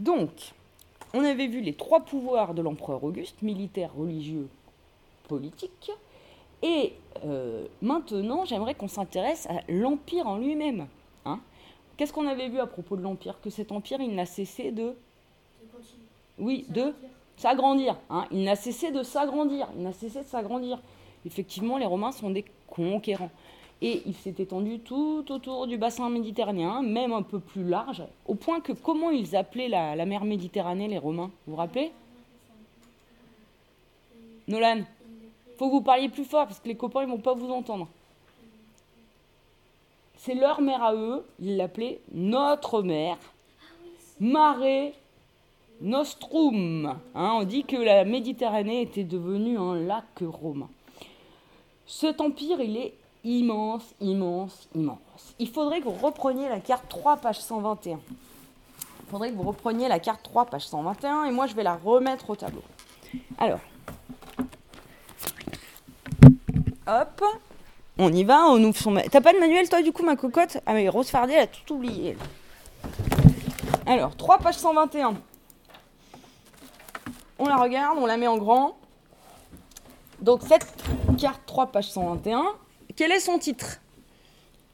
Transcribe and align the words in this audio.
Donc, 0.00 0.30
on 1.12 1.22
avait 1.22 1.46
vu 1.46 1.60
les 1.60 1.74
trois 1.74 2.00
pouvoirs 2.00 2.54
de 2.54 2.62
l'empereur 2.62 3.04
Auguste, 3.04 3.42
militaire, 3.42 3.94
religieux, 3.94 4.48
politique. 5.28 5.92
Et 6.62 6.94
euh, 7.26 7.66
maintenant, 7.82 8.46
j'aimerais 8.46 8.74
qu'on 8.74 8.88
s'intéresse 8.88 9.46
à 9.46 9.60
l'Empire 9.68 10.26
en 10.26 10.38
lui-même. 10.38 10.86
Hein. 11.26 11.38
Qu'est-ce 11.96 12.14
qu'on 12.14 12.26
avait 12.26 12.48
vu 12.48 12.60
à 12.60 12.66
propos 12.66 12.96
de 12.96 13.02
l'Empire? 13.02 13.38
Que 13.42 13.50
cet 13.50 13.72
Empire, 13.72 14.00
il 14.00 14.14
n'a 14.14 14.24
cessé 14.24 14.72
de... 14.72 14.94
Oui, 16.38 16.64
de 16.70 16.94
s'agrandir. 17.36 17.96
Hein. 18.08 18.24
Il 18.30 18.44
n'a 18.44 18.56
cessé 18.56 18.90
de 18.90 19.02
s'agrandir. 19.02 19.68
Il 19.76 19.82
n'a 19.82 19.92
cessé 19.92 20.20
de 20.20 20.26
s'agrandir. 20.26 20.80
Effectivement, 21.26 21.76
les 21.76 21.84
Romains 21.84 22.12
sont 22.12 22.30
des 22.30 22.46
conquérants. 22.66 23.30
Et 23.82 24.02
il 24.06 24.14
s'est 24.14 24.34
étendu 24.38 24.80
tout 24.80 25.24
autour 25.30 25.66
du 25.66 25.78
bassin 25.78 26.10
méditerranéen, 26.10 26.82
même 26.82 27.12
un 27.12 27.22
peu 27.22 27.40
plus 27.40 27.64
large, 27.64 28.02
au 28.26 28.34
point 28.34 28.60
que 28.60 28.72
comment 28.72 29.10
ils 29.10 29.34
appelaient 29.34 29.68
la, 29.68 30.04
mer 30.04 30.24
Méditerranée, 30.24 30.88
les 30.88 30.98
Romains 30.98 31.30
Vous 31.46 31.52
vous 31.52 31.56
rappelez? 31.56 31.90
Nolan 34.48 34.82
faut 35.60 35.66
que 35.66 35.72
vous 35.72 35.82
parliez 35.82 36.08
plus 36.08 36.24
fort 36.24 36.46
parce 36.46 36.58
que 36.58 36.68
les 36.68 36.74
copains 36.74 37.02
ils 37.02 37.08
vont 37.10 37.18
pas 37.18 37.34
vous 37.34 37.50
entendre. 37.50 37.86
C'est 40.16 40.34
leur 40.34 40.62
mer 40.62 40.82
à 40.82 40.94
eux, 40.94 41.22
ils 41.38 41.58
l'appelaient 41.58 42.00
notre 42.14 42.80
mer, 42.80 43.18
Mare 44.20 44.92
Nostrum. 45.82 46.96
Hein, 47.14 47.32
on 47.34 47.44
dit 47.44 47.64
que 47.64 47.76
la 47.76 48.06
Méditerranée 48.06 48.80
était 48.80 49.04
devenue 49.04 49.58
un 49.58 49.74
lac 49.74 50.04
romain. 50.22 50.70
Cet 51.86 52.22
empire, 52.22 52.62
il 52.62 52.78
est 52.78 52.94
immense, 53.24 53.84
immense, 54.00 54.68
immense. 54.74 55.34
Il 55.38 55.48
faudrait 55.48 55.80
que 55.80 55.84
vous 55.84 56.06
repreniez 56.06 56.48
la 56.48 56.60
carte 56.60 56.88
3, 56.88 57.18
page 57.18 57.40
121. 57.40 57.98
Il 57.98 59.10
faudrait 59.10 59.30
que 59.30 59.36
vous 59.36 59.48
repreniez 59.48 59.88
la 59.88 59.98
carte 59.98 60.22
3, 60.22 60.46
page 60.46 60.66
121, 60.66 61.24
et 61.24 61.30
moi 61.30 61.46
je 61.46 61.54
vais 61.54 61.62
la 61.62 61.74
remettre 61.74 62.30
au 62.30 62.36
tableau. 62.36 62.62
Alors, 63.38 63.60
Hop. 66.86 67.22
On 67.98 68.12
y 68.12 68.24
va, 68.24 68.46
on 68.46 68.62
ouvre 68.64 68.76
son... 68.76 68.94
T'as 69.10 69.20
pas 69.20 69.32
de 69.32 69.38
manuel 69.38 69.68
toi 69.68 69.82
du 69.82 69.92
coup 69.92 70.02
ma 70.02 70.16
cocotte? 70.16 70.58
Ah 70.66 70.72
mais 70.72 70.88
Rose 70.88 71.08
Fardet 71.08 71.34
elle 71.34 71.42
a 71.42 71.46
tout 71.46 71.74
oublié. 71.74 72.16
Alors, 73.86 74.16
3 74.16 74.38
pages 74.38 74.56
121. 74.56 75.14
On 77.38 77.46
la 77.46 77.56
regarde, 77.56 77.98
on 77.98 78.06
la 78.06 78.16
met 78.16 78.26
en 78.26 78.38
grand. 78.38 78.76
Donc 80.20 80.40
cette 80.42 80.66
carte 81.18 81.42
3 81.46 81.66
pages 81.66 81.90
121, 81.90 82.44
quel 83.00 83.12
est 83.12 83.20
son 83.20 83.38
titre? 83.38 83.80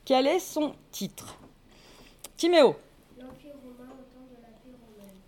Quel 0.04 0.26
est 0.26 0.40
son 0.40 0.74
titre? 0.90 1.38
Timéo 2.36 2.74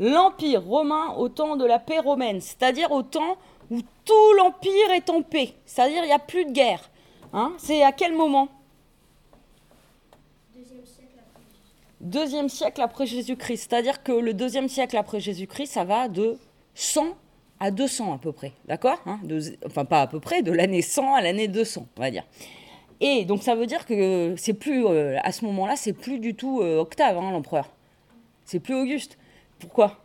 L'Empire 0.00 0.64
romain 0.64 1.14
au 1.16 1.28
temps 1.28 1.54
de 1.54 1.64
la 1.64 1.78
paix 1.78 2.00
romaine, 2.00 2.40
c'est-à-dire 2.40 2.90
au 2.90 3.04
temps 3.04 3.36
où 3.70 3.82
tout 4.04 4.32
l'Empire 4.36 4.90
est 4.96 5.10
en 5.10 5.22
paix, 5.22 5.54
c'est-à-dire 5.64 6.02
il 6.02 6.08
n'y 6.08 6.12
a 6.12 6.18
plus 6.18 6.44
de 6.44 6.50
guerre. 6.50 6.90
Hein? 7.32 7.52
C'est 7.58 7.84
à 7.84 7.92
quel 7.92 8.16
moment? 8.16 8.48
Deuxième 12.00 12.48
siècle 12.48 12.82
après 12.82 13.06
Jésus-Christ. 13.06 13.68
C'est-à-dire 13.70 14.02
que 14.02 14.10
le 14.10 14.34
deuxième 14.34 14.68
siècle 14.68 14.96
après 14.96 15.20
Jésus-Christ, 15.20 15.70
ça 15.70 15.84
va 15.84 16.08
de 16.08 16.36
100 16.74 17.16
à 17.60 17.70
200 17.70 18.14
à 18.14 18.18
peu 18.18 18.32
près. 18.32 18.54
D'accord 18.64 18.98
hein? 19.06 19.20
Enfin, 19.64 19.84
pas 19.84 20.00
à 20.00 20.08
peu 20.08 20.18
près, 20.18 20.42
de 20.42 20.50
l'année 20.50 20.82
100 20.82 21.14
à 21.14 21.20
l'année 21.20 21.46
200, 21.46 21.86
on 21.96 22.00
va 22.00 22.10
dire. 22.10 22.24
Et 23.00 23.24
donc, 23.24 23.42
ça 23.42 23.54
veut 23.54 23.66
dire 23.66 23.86
que 23.86 24.34
c'est 24.36 24.54
plus, 24.54 24.84
euh, 24.84 25.16
à 25.22 25.30
ce 25.30 25.44
moment-là, 25.44 25.76
c'est 25.76 25.92
plus 25.92 26.18
du 26.18 26.34
tout 26.34 26.60
euh, 26.60 26.78
Octave, 26.80 27.16
hein, 27.16 27.30
l'empereur. 27.30 27.68
C'est 28.44 28.58
plus 28.58 28.74
Auguste. 28.74 29.18
Pourquoi? 29.60 29.98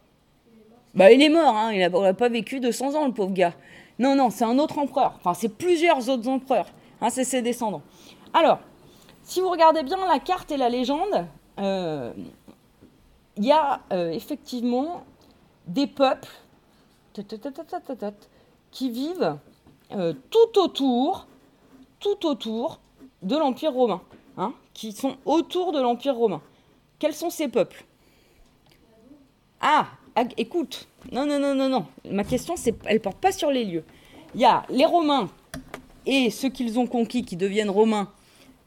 Bah, 0.94 1.12
il 1.12 1.22
est 1.24 1.30
mort, 1.30 1.56
hein. 1.56 1.72
il 1.74 1.80
n'a 1.80 2.14
pas 2.14 2.30
vécu 2.30 2.60
200 2.60 2.94
ans, 2.94 3.06
le 3.08 3.14
pauvre 3.14 3.34
gars. 3.34 3.54
Non, 3.98 4.16
non, 4.16 4.30
c'est 4.30 4.46
un 4.46 4.60
autre 4.60 4.78
empereur. 4.78 5.16
Enfin, 5.18 5.34
c'est 5.34 5.50
plusieurs 5.50 6.08
autres 6.10 6.28
empereurs. 6.28 6.68
Hein, 7.02 7.10
c'est 7.10 7.24
ses 7.24 7.42
descendants. 7.42 7.82
Alors, 8.32 8.60
si 9.24 9.42
vous 9.42 9.50
regardez 9.50 9.82
bien 9.82 9.98
la 10.08 10.20
carte 10.20 10.52
et 10.52 10.58
la 10.58 10.70
légende, 10.70 11.26
euh, 11.60 12.14
il 13.38 13.46
y 13.46 13.52
a 13.52 13.82
effectivement 14.12 15.04
des 15.66 15.88
peuples 15.88 16.30
qui 18.72 18.90
vivent 18.92 19.38
tout 19.90 20.60
autour, 20.60 21.28
tout 22.00 22.28
autour 22.28 22.80
de 23.24 23.36
l'Empire 23.36 23.74
romain, 23.74 24.02
hein, 24.38 24.54
qui 24.74 24.92
sont 24.92 25.18
autour 25.26 25.72
de 25.72 25.82
l'Empire 25.82 26.16
romain. 26.16 26.42
Quels 27.00 27.14
sont 27.14 27.30
ces 27.30 27.48
peuples? 27.48 27.84
Ah, 29.60 29.88
écoute, 30.38 30.88
non, 31.12 31.26
non, 31.26 31.40
non, 31.40 31.56
non, 31.56 31.70
non. 31.70 31.86
Ma 32.10 32.24
question, 32.24 32.56
c'est, 32.56 32.76
elle 32.86 33.00
porte 33.00 33.18
pas 33.18 33.32
sur 33.32 33.50
les 33.50 33.66
lieux. 33.66 33.84
Il 34.36 34.42
y 34.42 34.46
a 34.46 34.64
les 34.70 34.86
Romains 34.86 35.30
et 36.06 36.30
ceux 36.30 36.50
qu'ils 36.50 36.80
ont 36.80 36.88
conquis, 36.88 37.24
qui 37.24 37.38
deviennent 37.38 37.70
Romains, 37.70 38.12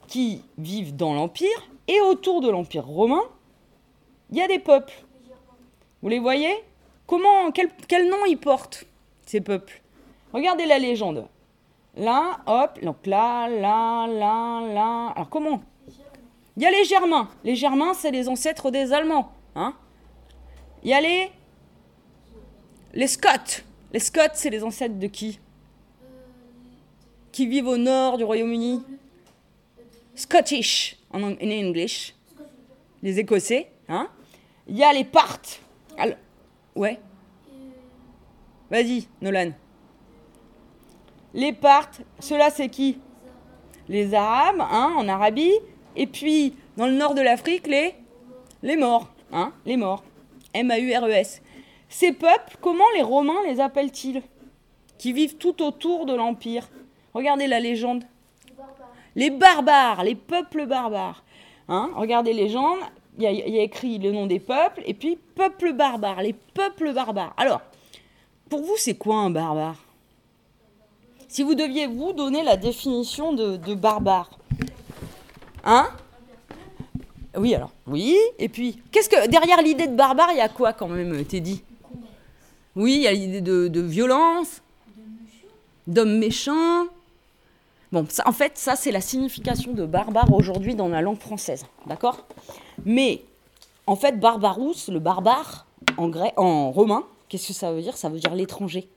qui 0.09 0.43
vivent 0.59 0.97
dans 0.97 1.15
l'Empire, 1.15 1.69
et 1.89 2.01
autour 2.01 2.41
de 2.41 2.49
l'Empire 2.49 2.87
romain, 2.87 3.23
il 4.31 4.39
y 4.39 4.43
a 4.43 4.49
des 4.49 4.59
peuples. 4.59 5.05
Vous 6.03 6.09
les 6.09 6.19
voyez? 6.19 6.53
Comment, 7.07 7.51
quel, 7.53 7.69
quel 7.87 8.09
nom 8.09 8.25
ils 8.27 8.39
portent, 8.39 8.87
ces 9.27 9.41
peuples? 9.41 9.83
Regardez 10.33 10.67
la 10.67 10.79
légende. 10.79 11.27
Là, 11.97 12.41
hop, 12.47 12.79
donc 12.83 13.07
là, 13.07 13.49
là, 13.49 14.07
là, 14.07 14.61
là. 14.73 15.13
Alors 15.17 15.31
comment 15.31 15.63
Il 16.57 16.63
y 16.63 16.67
a 16.67 16.71
les 16.71 16.85
Germains. 16.85 17.29
Les 17.43 17.57
Germains, 17.57 17.95
c'est 17.95 18.11
les 18.11 18.29
ancêtres 18.29 18.71
des 18.71 18.93
Allemands. 18.93 19.33
Hein 19.55 19.75
il 20.83 20.91
y 20.91 20.95
a 20.95 21.01
les. 21.01 21.31
Les 22.93 23.07
Scots. 23.07 23.63
Les 23.93 23.99
Scots, 23.99 24.35
c'est 24.35 24.51
les 24.51 24.63
ancêtres 24.63 24.99
de 24.99 25.07
qui? 25.07 25.39
Qui 27.33 27.47
vivent 27.47 27.69
au 27.69 27.77
nord 27.77 28.19
du 28.19 28.25
Royaume-Uni? 28.25 28.83
Scottish, 30.15 30.97
en 31.11 31.23
English. 31.23 32.15
Les 33.03 33.19
Écossais. 33.19 33.71
Hein 33.89 34.09
il 34.67 34.77
y 34.77 34.85
a 34.85 34.93
les 34.93 35.05
Partes. 35.05 35.61
ouais. 36.75 36.99
Vas-y, 38.71 39.07
Nolan. 39.21 39.53
Les 41.37 41.53
Partes, 41.53 42.01
ceux-là, 42.19 42.49
c'est 42.49 42.71
qui? 42.71 42.99
Les 43.91 44.15
Arabes, 44.15 44.63
hein, 44.63 44.95
en 44.97 45.07
Arabie. 45.07 45.53
Et 45.95 46.07
puis, 46.07 46.57
dans 46.79 46.87
le 46.87 46.95
nord 46.95 47.15
de 47.15 47.21
l'Afrique, 47.21 47.67
les, 47.67 47.95
les 48.63 48.77
morts. 48.77 49.11
Hein, 49.33 49.53
les 49.67 49.77
morts. 49.77 50.03
M-A-U-R-E-S. 50.55 51.43
Ces 51.91 52.13
peuples, 52.13 52.57
comment 52.63 52.91
les 52.97 53.03
Romains 53.03 53.43
les 53.47 53.61
appellent-ils? 53.61 54.23
Qui 54.97 55.13
vivent 55.13 55.37
tout 55.37 55.63
autour 55.63 56.07
de 56.07 56.15
l'Empire. 56.15 56.71
Regardez 57.13 57.47
la 57.47 57.61
légende. 57.61 58.05
Les 59.15 59.29
barbares, 59.29 60.05
les 60.05 60.15
peuples 60.15 60.65
barbares. 60.65 61.23
Hein 61.69 61.91
regardez 61.97 62.33
les 62.33 62.45
légendes, 62.45 62.81
il 63.19 63.25
y, 63.25 63.59
a 63.59 63.63
écrit 63.63 63.99
le 63.99 64.13
nom 64.13 64.27
des 64.27 64.41
peuples, 64.41 64.83
et 64.87 64.95
puis 64.95 65.19
peuples 65.35 65.75
barbares, 65.75 66.23
les 66.23 66.33
peuples 66.33 66.95
barbares. 66.95 67.35
Alors, 67.37 67.61
pour 68.49 68.63
vous, 68.63 68.77
c'est 68.77 68.97
quoi 68.97 69.17
un 69.17 69.31
barbare? 69.31 69.86
Si 71.29 71.43
vous 71.43 71.55
deviez 71.55 71.87
vous 71.87 72.13
donner 72.13 72.43
la 72.45 72.57
définition 72.57 73.33
de, 73.33 73.75
barbare, 73.75 74.31
hein? 75.65 75.89
Oui, 77.37 77.55
alors, 77.55 77.73
oui. 77.87 78.17
Et 78.39 78.49
puis, 78.49 78.81
qu'est-ce 78.93 79.09
que 79.09 79.29
derrière 79.29 79.61
l'idée 79.61 79.89
de 79.89 79.97
barbare, 79.97 80.29
il 80.33 80.39
y 80.39 80.41
a 80.41 80.49
quoi 80.49 80.73
quand 80.73 80.89
même, 80.89 81.25
Teddy? 81.25 81.63
Oui, 82.77 82.95
il 82.95 83.03
y 83.03 83.07
a 83.07 83.13
l'idée 83.13 83.41
de, 83.41 83.81
violence, 83.81 84.63
d'homme 85.87 86.19
méchant. 86.19 86.87
Bon, 87.93 88.07
en 88.25 88.33
fait, 88.33 88.53
ça, 88.57 88.77
c'est 88.77 88.93
la 88.93 89.01
signification 89.01 89.73
de 89.73 89.85
barbare 89.85 90.33
aujourd'hui 90.33 90.75
dans 90.75 90.89
la 90.89 91.03
langue 91.03 91.19
française, 91.19 91.67
d'accord? 91.87 92.25
Mais, 92.85 93.23
en 93.87 93.97
fait, 93.97 94.19
barbarous, 94.19 94.89
le 94.89 94.99
barbare, 94.99 95.67
en, 95.97 96.09
grec, 96.09 96.33
en 96.37 96.71
romain, 96.71 97.05
qu'est-ce 97.29 97.49
que 97.49 97.55
ça 97.55 97.73
veut 97.73 97.83
dire? 97.83 97.97
Ça 97.97 98.09
veut 98.09 98.19
dire 98.19 98.35
l'étranger. 98.35 98.89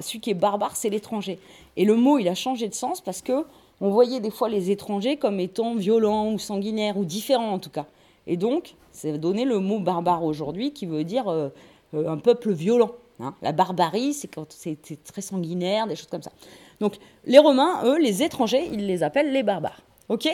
Celui 0.00 0.20
qui 0.20 0.30
est 0.30 0.34
barbare, 0.34 0.76
c'est 0.76 0.90
l'étranger. 0.90 1.38
Et 1.76 1.84
le 1.84 1.96
mot, 1.96 2.18
il 2.18 2.28
a 2.28 2.34
changé 2.34 2.68
de 2.68 2.74
sens 2.74 3.00
parce 3.00 3.22
que 3.22 3.44
on 3.80 3.90
voyait 3.90 4.20
des 4.20 4.30
fois 4.30 4.48
les 4.48 4.70
étrangers 4.70 5.16
comme 5.16 5.38
étant 5.38 5.74
violents 5.76 6.32
ou 6.32 6.38
sanguinaires, 6.38 6.98
ou 6.98 7.04
différents 7.04 7.52
en 7.52 7.58
tout 7.58 7.70
cas. 7.70 7.86
Et 8.26 8.36
donc, 8.36 8.74
c'est 8.92 9.18
donné 9.18 9.44
le 9.44 9.58
mot 9.60 9.78
barbare 9.78 10.24
aujourd'hui 10.24 10.72
qui 10.72 10.86
veut 10.86 11.04
dire 11.04 11.28
euh, 11.28 11.48
euh, 11.94 12.10
un 12.10 12.18
peuple 12.18 12.52
violent. 12.52 12.90
Hein. 13.20 13.34
La 13.42 13.52
barbarie, 13.52 14.12
c'est 14.12 14.28
quand 14.28 14.52
c'est 14.52 14.78
très 15.04 15.22
sanguinaire, 15.22 15.86
des 15.86 15.96
choses 15.96 16.08
comme 16.08 16.22
ça. 16.22 16.32
Donc, 16.80 16.96
les 17.24 17.38
Romains, 17.38 17.84
eux, 17.84 17.98
les 17.98 18.22
étrangers, 18.22 18.68
ils 18.72 18.86
les 18.86 19.02
appellent 19.02 19.32
les 19.32 19.42
barbares. 19.42 19.80
OK? 20.08 20.28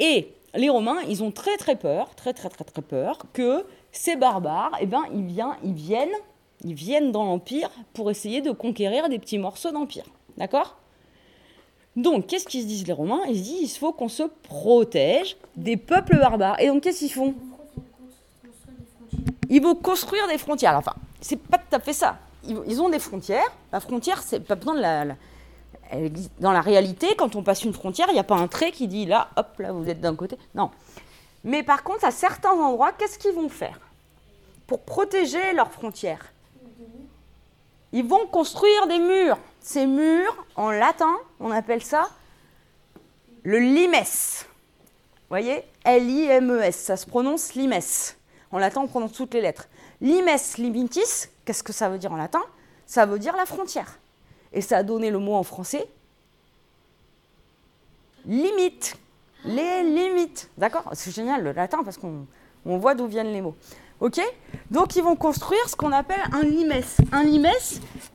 Et 0.00 0.28
les 0.54 0.68
Romains, 0.68 1.00
ils 1.08 1.22
ont 1.22 1.30
très 1.30 1.56
très 1.56 1.76
peur, 1.76 2.14
très 2.14 2.32
très 2.32 2.48
très 2.48 2.64
très 2.64 2.82
peur 2.82 3.18
que 3.32 3.64
ces 3.92 4.16
barbares, 4.16 4.72
eh 4.80 4.86
ben, 4.86 5.02
viennent, 5.12 5.56
ils 5.62 5.72
viennent, 5.72 6.16
ils 6.64 6.74
viennent 6.74 7.12
dans 7.12 7.24
l'Empire 7.24 7.70
pour 7.92 8.10
essayer 8.10 8.40
de 8.40 8.50
conquérir 8.50 9.08
des 9.08 9.18
petits 9.18 9.38
morceaux 9.38 9.70
d'Empire. 9.70 10.04
D'accord? 10.36 10.76
Donc, 11.96 12.26
qu'est-ce 12.26 12.46
qu'ils 12.46 12.62
se 12.62 12.66
disent 12.66 12.86
les 12.86 12.92
Romains? 12.92 13.20
Ils 13.28 13.38
se 13.38 13.42
disent 13.42 13.74
il 13.74 13.78
faut 13.78 13.92
qu'on 13.92 14.08
se 14.08 14.24
protège 14.42 15.36
des 15.56 15.76
peuples 15.76 16.18
barbares. 16.18 16.60
Et 16.60 16.66
donc, 16.66 16.82
qu'est-ce 16.82 17.00
qu'ils 17.00 17.12
font? 17.12 17.34
Ils 19.48 19.62
vont 19.62 19.74
construire 19.74 20.26
des 20.26 20.38
frontières. 20.38 20.76
Enfin, 20.76 20.94
c'est 21.20 21.38
pas 21.40 21.58
tout 21.58 21.76
à 21.76 21.78
fait 21.78 21.92
ça. 21.92 22.18
Ils, 22.46 22.82
ont 22.82 22.88
des 22.88 22.98
frontières. 22.98 23.52
La 23.72 23.80
frontière, 23.80 24.22
c'est 24.22 24.40
pas 24.40 24.56
besoin 24.56 24.74
de 24.74 24.80
la, 24.80 25.16
dans 26.40 26.52
la 26.52 26.60
réalité, 26.60 27.14
quand 27.16 27.36
on 27.36 27.42
passe 27.42 27.64
une 27.64 27.72
frontière, 27.72 28.06
il 28.10 28.14
n'y 28.14 28.20
a 28.20 28.24
pas 28.24 28.36
un 28.36 28.48
trait 28.48 28.72
qui 28.72 28.88
dit 28.88 29.06
là, 29.06 29.28
hop, 29.36 29.58
là, 29.58 29.72
vous 29.72 29.88
êtes 29.88 30.00
d'un 30.00 30.14
côté. 30.14 30.36
Non. 30.54 30.70
Mais 31.44 31.62
par 31.62 31.84
contre, 31.84 32.04
à 32.04 32.10
certains 32.10 32.52
endroits, 32.52 32.92
qu'est-ce 32.92 33.18
qu'ils 33.18 33.34
vont 33.34 33.48
faire? 33.48 33.78
Pour 34.66 34.80
protéger 34.80 35.52
leurs 35.54 35.70
frontières 35.70 36.33
Ils 37.94 38.04
vont 38.04 38.26
construire 38.26 38.88
des 38.88 38.98
murs. 38.98 39.38
Ces 39.60 39.86
murs, 39.86 40.44
en 40.56 40.72
latin, 40.72 41.14
on 41.38 41.52
appelle 41.52 41.80
ça 41.80 42.10
le 43.44 43.60
limes. 43.60 43.92
Vous 43.94 45.28
voyez? 45.28 45.62
L-I-M-E-S. 45.84 46.76
Ça 46.76 46.96
se 46.96 47.06
prononce 47.06 47.54
limes. 47.54 47.78
En 48.50 48.58
latin, 48.58 48.80
on 48.80 48.88
prononce 48.88 49.12
toutes 49.12 49.32
les 49.34 49.40
lettres. 49.40 49.68
Limes 50.00 50.28
limitis, 50.58 51.28
qu'est-ce 51.44 51.62
que 51.62 51.72
ça 51.72 51.88
veut 51.88 51.98
dire 51.98 52.10
en 52.10 52.16
latin? 52.16 52.42
Ça 52.84 53.06
veut 53.06 53.20
dire 53.20 53.36
la 53.36 53.46
frontière. 53.46 54.00
Et 54.52 54.60
ça 54.60 54.78
a 54.78 54.82
donné 54.82 55.10
le 55.12 55.20
mot 55.20 55.34
en 55.34 55.44
français 55.44 55.88
limite. 58.26 58.96
Les 59.44 59.84
limites. 59.84 60.50
D'accord? 60.58 60.90
C'est 60.94 61.12
génial 61.12 61.44
le 61.44 61.52
latin 61.52 61.84
parce 61.84 61.98
qu'on 61.98 62.26
voit 62.64 62.96
d'où 62.96 63.06
viennent 63.06 63.32
les 63.32 63.40
mots. 63.40 63.54
Ok 64.00 64.20
Donc 64.70 64.96
ils 64.96 65.02
vont 65.02 65.16
construire 65.16 65.68
ce 65.68 65.76
qu'on 65.76 65.92
appelle 65.92 66.20
un 66.32 66.42
limes. 66.42 66.74
Un 67.12 67.24
limes, 67.24 67.48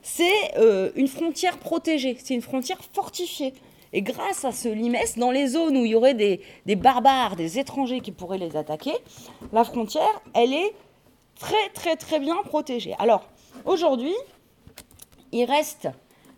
c'est 0.02 0.58
euh, 0.58 0.90
une 0.94 1.08
frontière 1.08 1.58
protégée, 1.58 2.16
c'est 2.22 2.34
une 2.34 2.42
frontière 2.42 2.78
fortifiée. 2.92 3.54
Et 3.92 4.02
grâce 4.02 4.44
à 4.44 4.52
ce 4.52 4.68
limes, 4.68 4.96
dans 5.16 5.30
les 5.30 5.48
zones 5.48 5.76
où 5.76 5.84
il 5.84 5.90
y 5.90 5.94
aurait 5.94 6.14
des, 6.14 6.40
des, 6.66 6.76
barbares, 6.76 7.34
des 7.34 7.58
étrangers 7.58 8.00
qui 8.00 8.12
pourraient 8.12 8.38
les 8.38 8.56
attaquer, 8.56 8.94
la 9.52 9.64
frontière, 9.64 10.22
elle 10.34 10.52
est 10.52 10.74
très 11.38 11.70
très 11.74 11.96
très 11.96 12.20
bien 12.20 12.36
protégée. 12.44 12.94
Alors, 12.98 13.26
aujourd'hui, 13.64 14.14
il 15.32 15.44
reste 15.44 15.88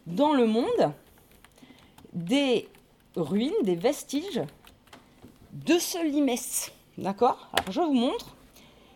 dans 0.06 0.32
le 0.32 0.46
monde 0.46 0.92
des 2.12 2.68
ruines, 3.16 3.52
des 3.62 3.76
vestiges 3.76 4.42
de 5.52 5.78
ce 5.78 6.02
limès. 6.04 6.72
D'accord? 6.98 7.48
Alors 7.52 7.72
je 7.72 7.80
vous 7.80 7.92
montre. 7.92 8.36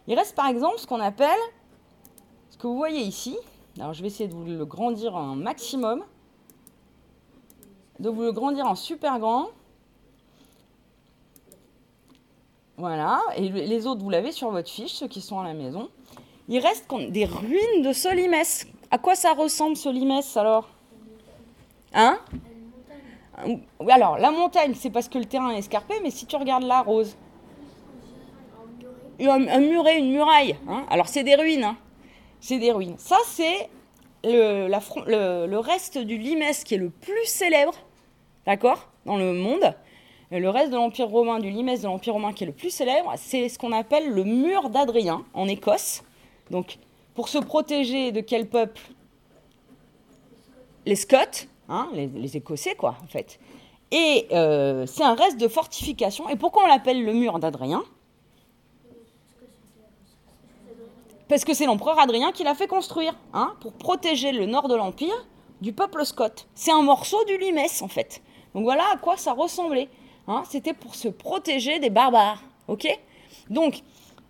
Il 0.08 0.14
reste 0.19 0.35
par 0.35 0.47
exemple 0.47 0.79
ce 0.79 0.87
qu'on 0.87 1.00
appelle, 1.00 1.38
ce 2.50 2.56
que 2.56 2.67
vous 2.67 2.76
voyez 2.76 3.00
ici. 3.00 3.37
Alors 3.79 3.93
je 3.93 4.03
vais 4.03 4.08
essayer 4.08 4.29
de 4.29 4.35
vous 4.35 4.44
le 4.44 4.64
grandir 4.64 5.17
un 5.17 5.35
maximum. 5.35 6.05
De 7.99 8.08
vous 8.08 8.23
le 8.23 8.32
grandir 8.32 8.67
en 8.67 8.75
super 8.75 9.19
grand. 9.19 9.49
Voilà. 12.76 13.20
Et 13.37 13.49
les 13.49 13.87
autres, 13.87 14.03
vous 14.03 14.11
l'avez 14.11 14.32
sur 14.32 14.50
votre 14.50 14.70
fiche, 14.70 14.93
ceux 14.93 15.08
qui 15.08 15.20
sont 15.20 15.41
à 15.41 15.44
la 15.44 15.55
maison. 15.55 15.88
Il 16.49 16.61
reste 16.61 16.87
des 17.11 17.25
ruines 17.25 17.82
de 17.82 17.93
ce 17.93 18.14
limès. 18.14 18.67
À 18.91 18.99
quoi 18.99 19.14
ça 19.14 19.32
ressemble 19.32 19.76
ce 19.76 19.88
limès 19.88 20.37
alors? 20.37 20.69
Hein? 21.94 22.19
Alors, 23.88 24.19
la 24.19 24.31
montagne, 24.31 24.75
c'est 24.75 24.91
parce 24.91 25.08
que 25.08 25.19
le 25.19 25.25
terrain 25.25 25.50
est 25.50 25.58
escarpé, 25.58 25.94
mais 26.03 26.11
si 26.11 26.26
tu 26.26 26.37
regardes 26.37 26.64
la 26.64 26.82
rose, 26.82 27.17
un, 29.20 29.60
muret, 29.60 29.98
une 29.98 30.10
muraille. 30.10 30.56
Hein 30.68 30.84
Alors, 30.90 31.08
c'est 31.08 31.24
des 31.24 31.34
ruines. 31.34 31.64
Hein 31.64 31.76
c'est 32.40 32.58
des 32.58 32.72
ruines. 32.72 32.96
Ça, 32.98 33.16
c'est 33.26 33.68
le, 34.24 34.68
le, 34.68 35.58
reste 35.58 35.98
du 35.98 36.18
limès 36.18 36.64
qui 36.64 36.74
est 36.74 36.78
le 36.78 36.90
plus 36.90 37.24
célèbre, 37.26 37.74
d'accord, 38.44 38.88
dans 39.04 39.16
le 39.16 39.32
monde. 39.32 39.74
le 40.30 40.48
reste 40.48 40.70
de 40.70 40.76
l'Empire 40.76 41.08
romain, 41.08 41.38
du 41.38 41.50
limès 41.50 41.80
de 41.80 41.86
l'Empire 41.86 42.14
romain 42.14 42.32
qui 42.32 42.44
est 42.44 42.46
le 42.46 42.52
plus 42.52 42.70
célèbre, 42.70 43.12
c'est 43.16 43.48
ce 43.48 43.58
qu'on 43.58 43.72
appelle 43.72 44.10
le 44.10 44.24
mur 44.24 44.70
d'Adrien 44.70 45.24
en 45.34 45.48
Écosse. 45.48 46.02
Donc, 46.50 46.78
pour 47.14 47.28
se 47.28 47.38
protéger 47.38 48.12
de 48.12 48.20
quel 48.20 48.48
peuple? 48.48 48.80
Les 50.84 50.96
Scots, 50.96 51.48
Hein, 51.69 51.88
les, 51.94 52.36
Écossais, 52.36 52.74
quoi, 52.74 52.96
en 53.02 53.06
fait. 53.06 53.40
Et 53.90 54.26
euh, 54.32 54.86
c'est 54.86 55.02
un 55.02 55.14
reste 55.14 55.38
de 55.38 55.48
fortification. 55.48 56.28
Et 56.28 56.36
pourquoi 56.36 56.64
on 56.64 56.69
l'appelle 56.69 57.04
le 57.04 57.12
mur 57.12 57.38
d'Adrien? 57.38 57.82
Parce 61.28 61.44
que 61.44 61.55
c'est 61.55 61.67
l'empereur 61.67 61.99
Adrien 61.99 62.32
qui 62.32 62.44
l'a 62.44 62.55
fait 62.55 62.69
construire, 62.69 63.14
hein, 63.32 63.55
pour 63.61 63.73
protéger 63.73 64.32
le 64.32 64.46
nord 64.46 64.69
de 64.69 64.76
l'Empire 64.76 65.26
du 65.61 65.73
peuple 65.73 66.05
scot. 66.05 66.46
C'est 66.55 66.70
un 66.70 66.82
morceau 66.82 67.23
du 67.25 67.37
limès, 67.38 67.82
en 67.82 67.88
fait. 67.88 68.23
Donc 68.55 68.64
voilà 68.64 68.84
à 68.93 68.96
quoi 68.96 69.17
ça 69.17 69.32
ressemblait. 69.32 69.88
Hein. 70.28 70.43
C'était 70.49 70.75
pour 70.75 70.94
se 70.94 71.08
protéger 71.08 71.78
des 71.78 71.90
barbares. 71.90 72.43
Ok? 72.69 72.87
Donc, 73.50 73.82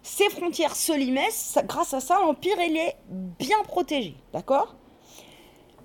ces 0.02 0.28
frontières 0.30 0.76
se 0.76 0.92
limès, 0.92 1.58
grâce 1.64 1.92
à 1.92 2.00
ça, 2.00 2.18
l'Empire, 2.20 2.58
est 2.60 2.96
bien 3.08 3.58
protégé. 3.64 4.14
D'accord? 4.32 4.76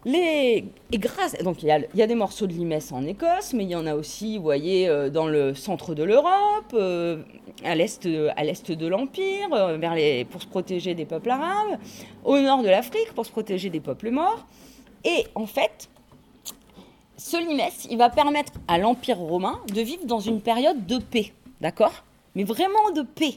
Les... 0.06 0.66
Et 0.92 0.98
grâce... 0.98 1.38
Donc 1.44 1.64
il 1.64 1.68
y, 1.68 2.02
a, 2.02 2.08
des 2.08 2.16
morceaux 2.16 2.48
de 2.48 2.54
limès 2.54 2.92
en 2.92 3.06
Écosse, 3.06 3.54
mais 3.54 3.64
il 3.64 3.70
y 3.70 3.76
en 3.76 3.86
a 3.86 3.96
aussi, 3.96 4.38
vous 4.38 4.44
voyez, 4.44 4.88
euh, 4.88 5.10
dans 5.10 5.28
le 5.28 5.54
centre 5.54 5.94
de 5.94 6.04
l'Europe, 6.04 6.74
euh, 6.74 7.22
à 7.64 7.76
l'est 7.76 8.06
de 8.06 8.88
l'Empire, 8.88 9.54
euh, 9.54 9.78
vers 9.78 9.96
les... 9.96 10.26
pour 10.26 10.42
se 10.42 10.48
protéger 10.48 10.96
des 10.96 11.06
peuples 11.06 11.30
arabes, 11.30 11.80
au 12.24 12.40
nord 12.40 12.64
de 12.64 12.70
l'Afrique, 12.70 13.14
pour 13.14 13.26
se 13.26 13.32
protéger 13.32 13.70
des 13.70 13.80
peuples 13.80 14.12
morts. 14.12 14.46
Et 15.04 15.26
en 15.36 15.46
fait, 15.46 15.90
ce 17.18 17.38
limès, 17.38 17.88
il 17.90 17.98
va 17.98 18.10
permettre 18.10 18.54
à 18.68 18.78
l'Empire 18.78 19.18
romain 19.18 19.60
de 19.74 19.82
vivre 19.82 20.06
dans 20.06 20.20
une 20.20 20.42
période 20.42 20.86
de 20.86 20.98
paix, 20.98 21.34
d'accord? 21.60 22.04
Mais 22.36 22.44
vraiment 22.44 22.92
de 22.96 23.04
paix. 23.04 23.36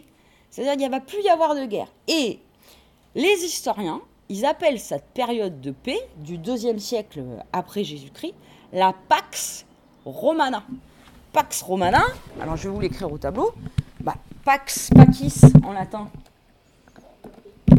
C'est-à-dire 0.51 0.77
qu'il 0.77 0.87
ne 0.87 0.91
va 0.91 1.01
plus 1.01 1.21
y 1.23 1.29
avoir 1.29 1.55
de 1.55 1.65
guerre. 1.65 1.89
Et 2.09 2.39
les 3.15 3.45
historiens, 3.45 4.01
ils 4.35 4.45
appellent 4.45 4.81
cette 4.81 5.05
période 5.15 5.61
de 5.61 5.71
paix 5.71 6.01
du 6.17 6.39
deuxième 6.39 6.81
siècle 6.81 7.23
après 7.53 7.85
Jésus-Christ 7.85 8.35
la 8.73 8.93
Pax 8.93 9.65
Romana. 10.05 10.65
Pax 11.33 11.63
Romana, 11.63 12.03
alors 12.41 12.57
je 12.57 12.65
vais 12.69 12.75
vous 12.75 12.81
l'écrire 12.81 13.13
au 13.13 13.17
tableau. 13.17 13.55
Bah, 14.01 14.17
Pax, 14.45 14.91
Pacis 14.91 15.41
en 15.65 15.73
latin, 15.73 16.11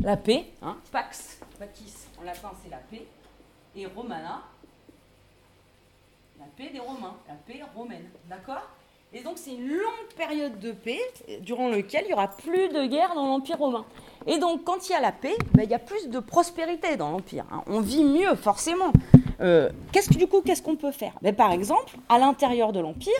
la 0.02 0.16
paix. 0.16 0.46
Hein. 0.62 0.78
Pax, 0.94 1.40
Pacis 1.60 2.08
en 2.22 2.24
latin 2.24 2.52
c'est 2.64 2.72
la 2.72 2.78
paix. 2.78 3.06
Et 3.76 3.86
Romana, 3.88 4.42
la 6.40 6.46
paix 6.56 6.70
des 6.70 6.80
Romains, 6.80 7.18
la 7.28 7.34
paix 7.34 7.62
romaine. 7.76 8.08
D'accord? 8.30 8.70
Et 9.14 9.22
donc 9.22 9.34
c'est 9.38 9.54
une 9.54 9.68
longue 9.70 10.14
période 10.18 10.60
de 10.60 10.72
paix 10.72 11.00
durant 11.42 11.70
laquelle 11.70 12.04
il 12.04 12.08
n'y 12.08 12.14
aura 12.14 12.28
plus 12.28 12.68
de 12.70 12.86
guerre 12.86 13.16
dans 13.16 13.28
l'Empire 13.28 13.58
romain. 13.58 13.86
Et 14.28 14.38
donc 14.40 14.64
quand 14.64 14.90
il 14.90 14.92
y 14.92 14.96
a 14.96 15.00
la 15.00 15.12
paix, 15.12 15.36
ben, 15.54 15.64
il 15.64 15.70
y 15.70 15.74
a 15.74 15.80
plus 15.80 16.10
de 16.10 16.20
prospérité 16.20 16.98
dans 16.98 17.12
l'Empire. 17.12 17.46
Hein. 17.52 17.64
On 17.68 17.80
vit 17.80 18.04
mieux 18.04 18.36
forcément. 18.36 18.92
Euh, 19.42 19.70
qu'est-ce 19.92 20.10
que, 20.10 20.18
du 20.18 20.28
coup, 20.28 20.42
qu'est-ce 20.42 20.62
qu'on 20.62 20.76
peut 20.76 20.92
faire? 20.92 21.14
Ben, 21.22 21.36
Par 21.36 21.52
exemple, 21.52 21.96
à 22.10 22.20
l'intérieur 22.20 22.74
de 22.74 22.80
l'Empire, 22.80 23.14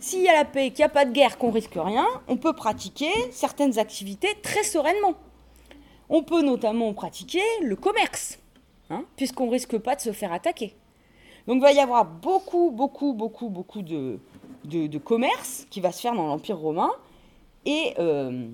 s'il 0.00 0.22
y 0.22 0.28
a 0.28 0.32
la 0.32 0.44
paix, 0.44 0.70
qu'il 0.70 0.78
n'y 0.78 0.84
a 0.84 0.88
pas 0.88 1.04
de 1.04 1.12
guerre, 1.12 1.38
qu'on 1.38 1.50
risque 1.50 1.74
rien, 1.74 2.06
on 2.28 2.36
peut 2.36 2.52
pratiquer 2.52 3.10
certaines 3.30 3.78
activités 3.78 4.36
très 4.42 4.62
sereinement. 4.62 5.14
On 6.08 6.22
peut 6.22 6.42
notamment 6.42 6.92
pratiquer 6.94 7.42
le 7.62 7.76
commerce, 7.76 8.38
hein, 8.90 9.04
puisqu'on 9.16 9.46
ne 9.46 9.50
risque 9.50 9.76
pas 9.78 9.96
de 9.96 10.00
se 10.00 10.12
faire 10.12 10.32
attaquer. 10.32 10.74
Donc 11.46 11.56
il 11.56 11.62
va 11.62 11.72
y 11.72 11.80
avoir 11.80 12.04
beaucoup, 12.04 12.70
beaucoup, 12.70 13.12
beaucoup, 13.12 13.48
beaucoup 13.48 13.82
de, 13.82 14.18
de, 14.68 14.98
commerce 14.98 15.66
qui 15.70 15.80
va 15.80 15.92
se 15.92 16.00
faire 16.00 16.14
dans 16.14 16.26
l'Empire 16.26 16.58
romain. 16.58 16.90
Et 17.66 17.94
euh, 17.98 18.48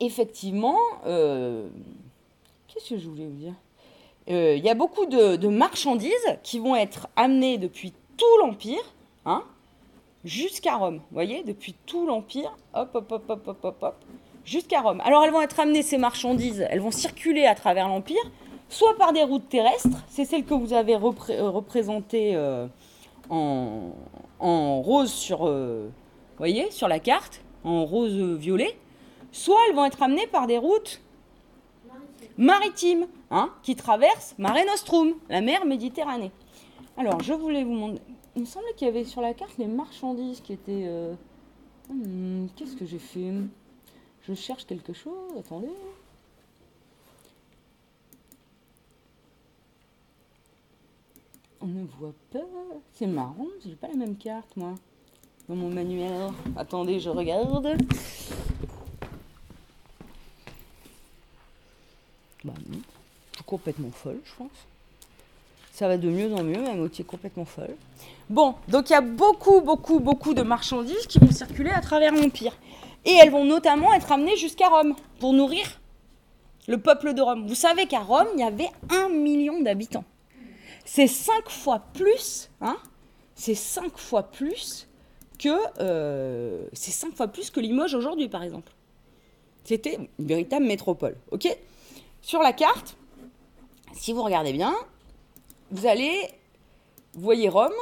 effectivement, 0.00 0.78
euh, 1.06 1.68
qu'est-ce 2.68 2.90
que 2.90 2.98
je 2.98 3.08
voulais 3.08 3.26
vous 3.26 3.36
dire? 3.36 3.54
Euh, 4.30 4.54
Il 4.56 4.64
y 4.64 4.70
a 4.70 4.74
beaucoup 4.74 5.06
de, 5.06 5.48
marchandises 5.48 6.38
qui 6.42 6.58
vont 6.58 6.76
être 6.76 7.08
amenées 7.16 7.58
depuis 7.58 7.92
tout 8.16 8.38
l'Empire, 8.40 8.82
hein, 9.26 9.42
jusqu'à 10.24 10.76
Rome. 10.76 10.96
Vous 10.96 11.14
voyez, 11.14 11.42
depuis 11.42 11.74
tout 11.86 12.06
l'Empire, 12.06 12.56
hop, 12.74 12.90
hop, 12.94 13.12
hop, 13.12 13.24
hop, 13.28 13.48
hop, 13.48 13.64
hop, 13.64 13.82
hop, 13.82 13.96
jusqu'à 14.44 14.80
Rome. 14.80 15.02
Alors 15.04 15.24
elles 15.24 15.32
vont 15.32 15.42
être 15.42 15.58
amenées, 15.58 15.82
ces 15.82 15.98
marchandises, 15.98 16.64
elles 16.70 16.80
vont 16.80 16.92
circuler 16.92 17.44
à 17.46 17.54
travers 17.54 17.88
l'Empire, 17.88 18.30
soit 18.68 18.96
par 18.96 19.12
des 19.12 19.22
routes 19.22 19.48
terrestres, 19.48 20.04
c'est 20.08 20.24
celle 20.24 20.44
que 20.44 20.54
vous 20.54 20.72
avez 20.72 20.96
représentée 20.96 22.36
en, 23.30 23.92
en 24.38 24.82
rose 24.82 25.12
sur, 25.12 25.46
euh, 25.46 25.88
voyez, 26.38 26.70
sur 26.70 26.88
la 26.88 26.98
carte, 26.98 27.42
en 27.64 27.84
rose 27.84 28.12
violet, 28.38 28.76
soit 29.32 29.58
elles 29.68 29.74
vont 29.74 29.84
être 29.84 30.02
amenées 30.02 30.26
par 30.26 30.46
des 30.46 30.58
routes 30.58 31.00
maritimes, 32.36 33.06
hein, 33.30 33.50
qui 33.62 33.76
traversent 33.76 34.34
Mare 34.38 34.64
Nostrum, 34.66 35.14
la 35.28 35.40
mer 35.40 35.64
Méditerranée. 35.64 36.32
Alors, 36.96 37.20
je 37.22 37.32
voulais 37.32 37.64
vous 37.64 37.72
montrer. 37.72 38.02
Il 38.36 38.42
me 38.42 38.46
semblait 38.46 38.72
qu'il 38.76 38.86
y 38.86 38.90
avait 38.90 39.04
sur 39.04 39.20
la 39.20 39.34
carte 39.34 39.56
les 39.58 39.66
marchandises 39.66 40.40
qui 40.40 40.52
étaient. 40.52 40.84
Euh, 40.86 41.14
hmm, 41.88 42.46
qu'est-ce 42.56 42.76
que 42.76 42.84
j'ai 42.84 42.98
fait? 42.98 43.32
Je 44.22 44.34
cherche 44.34 44.66
quelque 44.66 44.92
chose. 44.92 45.32
Attendez. 45.38 45.68
On 51.64 51.68
ne 51.68 51.86
voit 51.98 52.12
pas. 52.30 52.40
C'est 52.92 53.06
marrant, 53.06 53.46
j'ai 53.64 53.74
pas 53.74 53.88
la 53.88 53.94
même 53.94 54.16
carte, 54.16 54.54
moi. 54.54 54.74
Dans 55.48 55.56
mon 55.56 55.70
manuel. 55.70 56.30
Attendez, 56.58 57.00
je 57.00 57.08
regarde. 57.08 57.78
complètement 63.46 63.90
folle, 63.90 64.20
je 64.24 64.34
pense. 64.36 64.50
Ça 65.72 65.88
va 65.88 65.96
de 65.96 66.08
mieux 66.08 66.34
en 66.34 66.42
mieux, 66.42 66.60
ma 66.60 66.74
moitié 66.74 67.02
complètement 67.02 67.46
folle. 67.46 67.76
Bon, 68.28 68.56
donc 68.68 68.90
il 68.90 68.92
y 68.92 68.96
a 68.96 69.00
beaucoup, 69.00 69.62
beaucoup, 69.62 70.00
beaucoup 70.00 70.34
de 70.34 70.42
marchandises 70.42 71.06
qui 71.06 71.18
vont 71.18 71.32
circuler 71.32 71.70
à 71.70 71.80
travers 71.80 72.12
l'Empire. 72.12 72.52
Et 73.06 73.12
elles 73.12 73.30
vont 73.30 73.44
notamment 73.46 73.94
être 73.94 74.12
amenées 74.12 74.36
jusqu'à 74.36 74.68
Rome 74.68 74.94
pour 75.18 75.32
nourrir 75.32 75.80
le 76.68 76.78
peuple 76.78 77.14
de 77.14 77.22
Rome. 77.22 77.46
Vous 77.46 77.54
savez 77.54 77.86
qu'à 77.86 78.00
Rome, 78.00 78.28
il 78.34 78.40
y 78.40 78.44
avait 78.44 78.70
un 78.90 79.08
million 79.08 79.62
d'habitants. 79.62 80.04
C'est 80.84 81.06
cinq 81.06 81.48
fois 81.48 81.80
plus, 81.80 82.50
que 87.50 87.60
Limoges 87.60 87.94
aujourd'hui, 87.94 88.28
par 88.28 88.42
exemple. 88.42 88.72
C'était 89.64 89.98
une 90.18 90.26
véritable 90.26 90.66
métropole, 90.66 91.16
ok? 91.30 91.48
Sur 92.20 92.42
la 92.42 92.52
carte, 92.52 92.96
si 93.94 94.12
vous 94.12 94.22
regardez 94.22 94.52
bien, 94.52 94.74
vous 95.70 95.86
allez, 95.86 96.28
vous 97.14 97.22
voyez 97.22 97.48
Rome. 97.48 97.72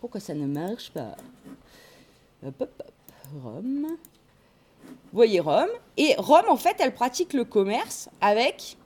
Pourquoi 0.00 0.20
ça 0.20 0.34
ne 0.34 0.46
marche 0.46 0.90
pas? 0.90 1.16
Hop, 2.44 2.60
hop. 2.60 2.82
Rome. 3.42 3.96
Vous 4.84 5.16
voyez 5.16 5.40
Rome. 5.40 5.70
Et 5.96 6.14
Rome, 6.18 6.48
en 6.48 6.56
fait, 6.56 6.76
elle 6.80 6.94
pratique 6.94 7.32
le 7.32 7.44
commerce 7.44 8.08
avec 8.20 8.76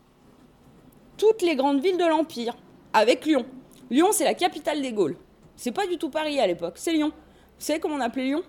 toutes 1.16 1.42
les 1.42 1.56
grandes 1.56 1.82
villes 1.82 1.98
de 1.98 2.06
l'Empire, 2.06 2.56
avec 2.98 3.24
Lyon. 3.24 3.46
Lyon, 3.90 4.08
c'est 4.12 4.24
la 4.24 4.34
capitale 4.34 4.82
des 4.82 4.92
Gaules. 4.92 5.16
C'est 5.56 5.72
pas 5.72 5.86
du 5.86 5.96
tout 5.98 6.10
Paris 6.10 6.38
à 6.40 6.46
l'époque, 6.46 6.74
c'est 6.76 6.92
Lyon. 6.92 7.08
Vous 7.08 7.64
savez 7.64 7.80
comment 7.80 7.94
on 7.94 8.00
appelait 8.00 8.24
Lyon? 8.24 8.42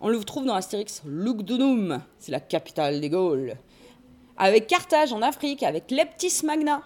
On 0.00 0.08
le 0.08 0.22
trouve 0.24 0.44
dans 0.44 0.54
Astérix, 0.54 1.02
Lugdunum, 1.06 2.02
c'est 2.18 2.32
la 2.32 2.40
capitale 2.40 3.00
des 3.00 3.10
Gaules. 3.10 3.54
Avec 4.36 4.66
Carthage 4.66 5.12
en 5.12 5.22
Afrique, 5.22 5.62
avec 5.62 5.90
Leptis 5.90 6.44
Magna 6.44 6.82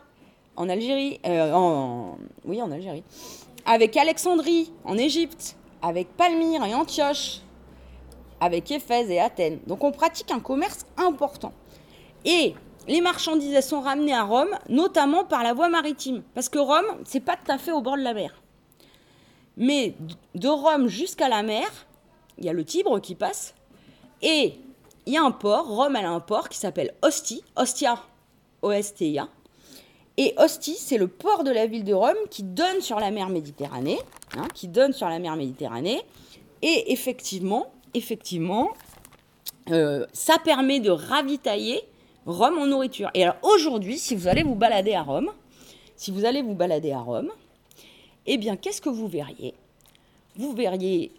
en 0.57 0.69
Algérie, 0.69 1.21
euh, 1.27 2.13
oui 2.45 2.61
en 2.63 2.71
Algérie, 2.71 3.05
avec 3.67 3.97
Alexandrie 3.97 4.73
en 4.85 4.97
Égypte, 4.97 5.57
avec 5.83 6.09
Palmyre 6.17 6.65
et 6.65 6.75
Antioche, 6.75 7.41
avec 8.41 8.71
Éphèse 8.71 9.11
et 9.11 9.21
Athènes. 9.21 9.61
Donc 9.67 9.85
on 9.85 9.93
pratique 9.93 10.31
un 10.31 10.41
commerce 10.41 10.87
important. 10.97 11.53
Et 12.25 12.55
les 12.89 13.01
marchandises 13.01 13.61
sont 13.61 13.81
ramenées 13.81 14.15
à 14.15 14.25
Rome, 14.25 14.51
notamment 14.69 15.25
par 15.25 15.43
la 15.43 15.55
voie 15.55 15.69
maritime, 15.69 16.23
parce 16.35 16.49
que 16.49 16.59
Rome, 16.59 16.87
c'est 17.05 17.21
pas 17.21 17.37
tout 17.37 17.51
à 17.51 17.59
fait 17.59 17.73
au 17.73 17.81
bord 17.81 17.97
de 17.97 18.03
la 18.03 18.15
mer. 18.15 18.35
Mais 19.57 19.95
de 20.35 20.49
Rome 20.49 20.89
jusqu'à 20.89 21.29
la 21.29 21.43
mer, 21.43 21.67
il 22.39 22.45
y 22.45 22.49
a 22.49 22.53
le 22.53 22.65
Tibre 22.65 23.01
qui 23.01 23.15
passe, 23.15 23.55
et 24.23 24.55
il 25.07 25.13
y 25.13 25.17
a 25.17 25.23
un 25.23 25.31
port, 25.31 25.67
Rome 25.67 25.97
a 25.97 26.09
un 26.09 26.21
port 26.21 26.49
qui 26.49 26.59
s'appelle 26.59 26.95
Ostie, 27.03 27.43
Ostia, 27.57 27.99
O-S-T-I-A. 28.63 29.29
Et 30.19 30.35
Ostie, 30.37 30.77
c'est 30.77 30.99
le 30.99 31.09
port 31.09 31.43
de 31.43 31.51
la 31.51 31.67
ville 31.67 31.85
de 31.85 31.95
Rome 31.95 32.17
qui 32.31 32.43
donne 32.43 32.81
sur 32.81 33.01
la 33.01 33.11
mer 33.11 33.29
Méditerranée, 33.29 33.99
hein. 34.37 34.47
Et 36.63 36.93
effectivement, 36.93 37.73
effectivement, 37.95 38.71
euh, 39.71 40.07
ça 40.13 40.39
permet 40.39 40.81
de 40.81 40.91
ravitailler 40.91 41.83
Rome 42.27 42.59
en 42.59 42.67
nourriture. 42.67 43.11
Et 43.15 43.23
alors 43.25 43.37
aujourd'hui, 43.43 43.99
si 43.99 44.15
vous 44.15 44.29
allez 44.29 44.43
vous 44.43 44.55
balader 44.55 44.95
à 44.95 45.03
Rome, 45.03 45.31
si 45.97 46.11
vous 46.11 46.25
allez 46.25 46.43
vous 46.43 46.55
balader 46.55 46.93
à 46.93 47.01
Rome, 47.01 47.31
eh 48.27 48.39
bien, 48.39 48.57
qu'est-ce 48.57 48.81
que 48.81 48.89
vous 48.89 49.09
verriez? 49.09 49.55
Vous 50.37 50.53
verriez 50.53 51.13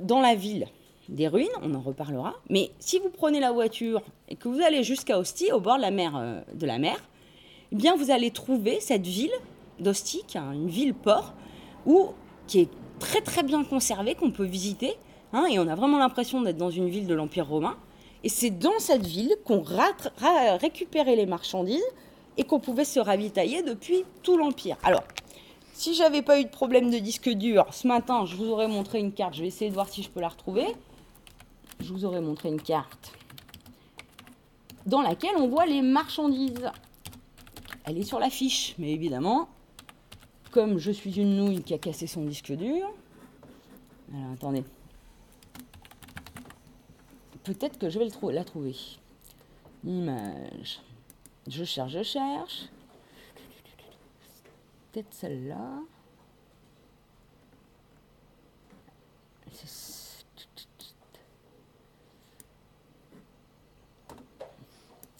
dans 0.00 0.20
la 0.20 0.34
ville 0.34 0.66
des 1.08 1.26
ruines, 1.26 1.48
on 1.62 1.74
en 1.74 1.80
reparlera, 1.80 2.34
mais 2.50 2.70
si 2.78 2.98
vous 2.98 3.08
prenez 3.08 3.40
la 3.40 3.50
voiture 3.50 4.02
et 4.28 4.36
que 4.36 4.48
vous 4.48 4.60
allez 4.60 4.84
jusqu'à 4.84 5.18
Ostie, 5.18 5.50
au 5.52 5.60
bord 5.60 5.76
de 5.76 5.82
la 5.82 5.90
mer, 5.90 6.16
euh, 6.16 6.40
de 6.54 6.66
la 6.66 6.78
mer 6.78 6.96
eh 7.72 7.76
bien, 7.76 7.96
vous 7.96 8.10
allez 8.10 8.30
trouver 8.30 8.80
cette 8.80 9.06
ville 9.06 9.32
d'Ostie, 9.78 10.22
qui 10.26 10.38
est 10.38 10.40
une 10.40 10.68
ville-port, 10.68 11.34
qui 12.46 12.60
est 12.60 12.70
très 12.98 13.20
très 13.20 13.42
bien 13.42 13.62
conservée, 13.64 14.14
qu'on 14.14 14.30
peut 14.30 14.44
visiter, 14.44 14.94
hein, 15.32 15.46
et 15.50 15.58
on 15.58 15.68
a 15.68 15.74
vraiment 15.74 15.98
l'impression 15.98 16.40
d'être 16.40 16.56
dans 16.56 16.70
une 16.70 16.88
ville 16.88 17.06
de 17.06 17.14
l'Empire 17.14 17.46
romain. 17.46 17.76
Et 18.24 18.28
c'est 18.28 18.50
dans 18.50 18.78
cette 18.78 19.06
ville 19.06 19.34
qu'on 19.44 19.62
récupérait 19.62 21.16
les 21.16 21.26
marchandises 21.26 21.84
et 22.36 22.44
qu'on 22.44 22.60
pouvait 22.60 22.84
se 22.84 23.00
ravitailler 23.00 23.62
depuis 23.62 24.04
tout 24.22 24.36
l'Empire. 24.36 24.76
Alors, 24.82 25.04
si 25.72 25.94
j'avais 25.94 26.22
pas 26.22 26.40
eu 26.40 26.44
de 26.44 26.50
problème 26.50 26.90
de 26.90 26.98
disque 26.98 27.28
dur, 27.30 27.66
ce 27.72 27.86
matin, 27.86 28.24
je 28.26 28.34
vous 28.36 28.48
aurais 28.48 28.68
montré 28.68 28.98
une 28.98 29.12
carte. 29.12 29.34
Je 29.34 29.42
vais 29.42 29.48
essayer 29.48 29.70
de 29.70 29.74
voir 29.74 29.88
si 29.88 30.02
je 30.02 30.10
peux 30.10 30.20
la 30.20 30.28
retrouver. 30.28 30.66
Je 31.80 31.92
vous 31.92 32.04
aurais 32.04 32.20
montré 32.20 32.48
une 32.48 32.60
carte 32.60 33.12
dans 34.86 35.02
laquelle 35.02 35.36
on 35.36 35.46
voit 35.46 35.66
les 35.66 35.82
marchandises. 35.82 36.70
Elle 37.84 37.98
est 37.98 38.04
sur 38.04 38.18
la 38.18 38.30
fiche, 38.30 38.74
mais 38.78 38.90
évidemment, 38.90 39.48
comme 40.50 40.78
je 40.78 40.90
suis 40.90 41.20
une 41.20 41.36
nouille 41.36 41.62
qui 41.62 41.74
a 41.74 41.78
cassé 41.78 42.06
son 42.06 42.24
disque 42.24 42.52
dur. 42.52 42.90
Alors, 44.12 44.32
attendez. 44.34 44.64
Peut-être 47.48 47.78
que 47.78 47.88
je 47.88 47.98
vais 47.98 48.08
la 48.32 48.44
trouver. 48.44 48.76
Image. 49.82 50.80
Je 51.46 51.64
cherche, 51.64 51.92
je 51.92 52.02
cherche 52.02 52.68
peut-être 54.92 55.14
celle-là. 55.14 55.80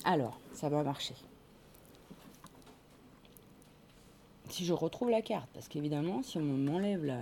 Alors, 0.04 0.38
ça 0.52 0.68
va 0.68 0.82
marcher. 0.82 1.14
Si 4.50 4.66
je 4.66 4.74
retrouve 4.74 5.08
la 5.10 5.22
carte, 5.22 5.48
parce 5.54 5.68
qu'évidemment, 5.68 6.22
si 6.22 6.36
on 6.36 6.42
m'enlève 6.42 7.04
la... 7.04 7.20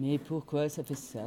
Mais 0.00 0.16
pourquoi 0.16 0.70
ça 0.70 0.82
fait 0.82 0.94
ça? 0.94 1.18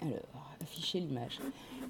Alors, 0.00 0.54
afficher 0.62 1.00
l'image. 1.00 1.38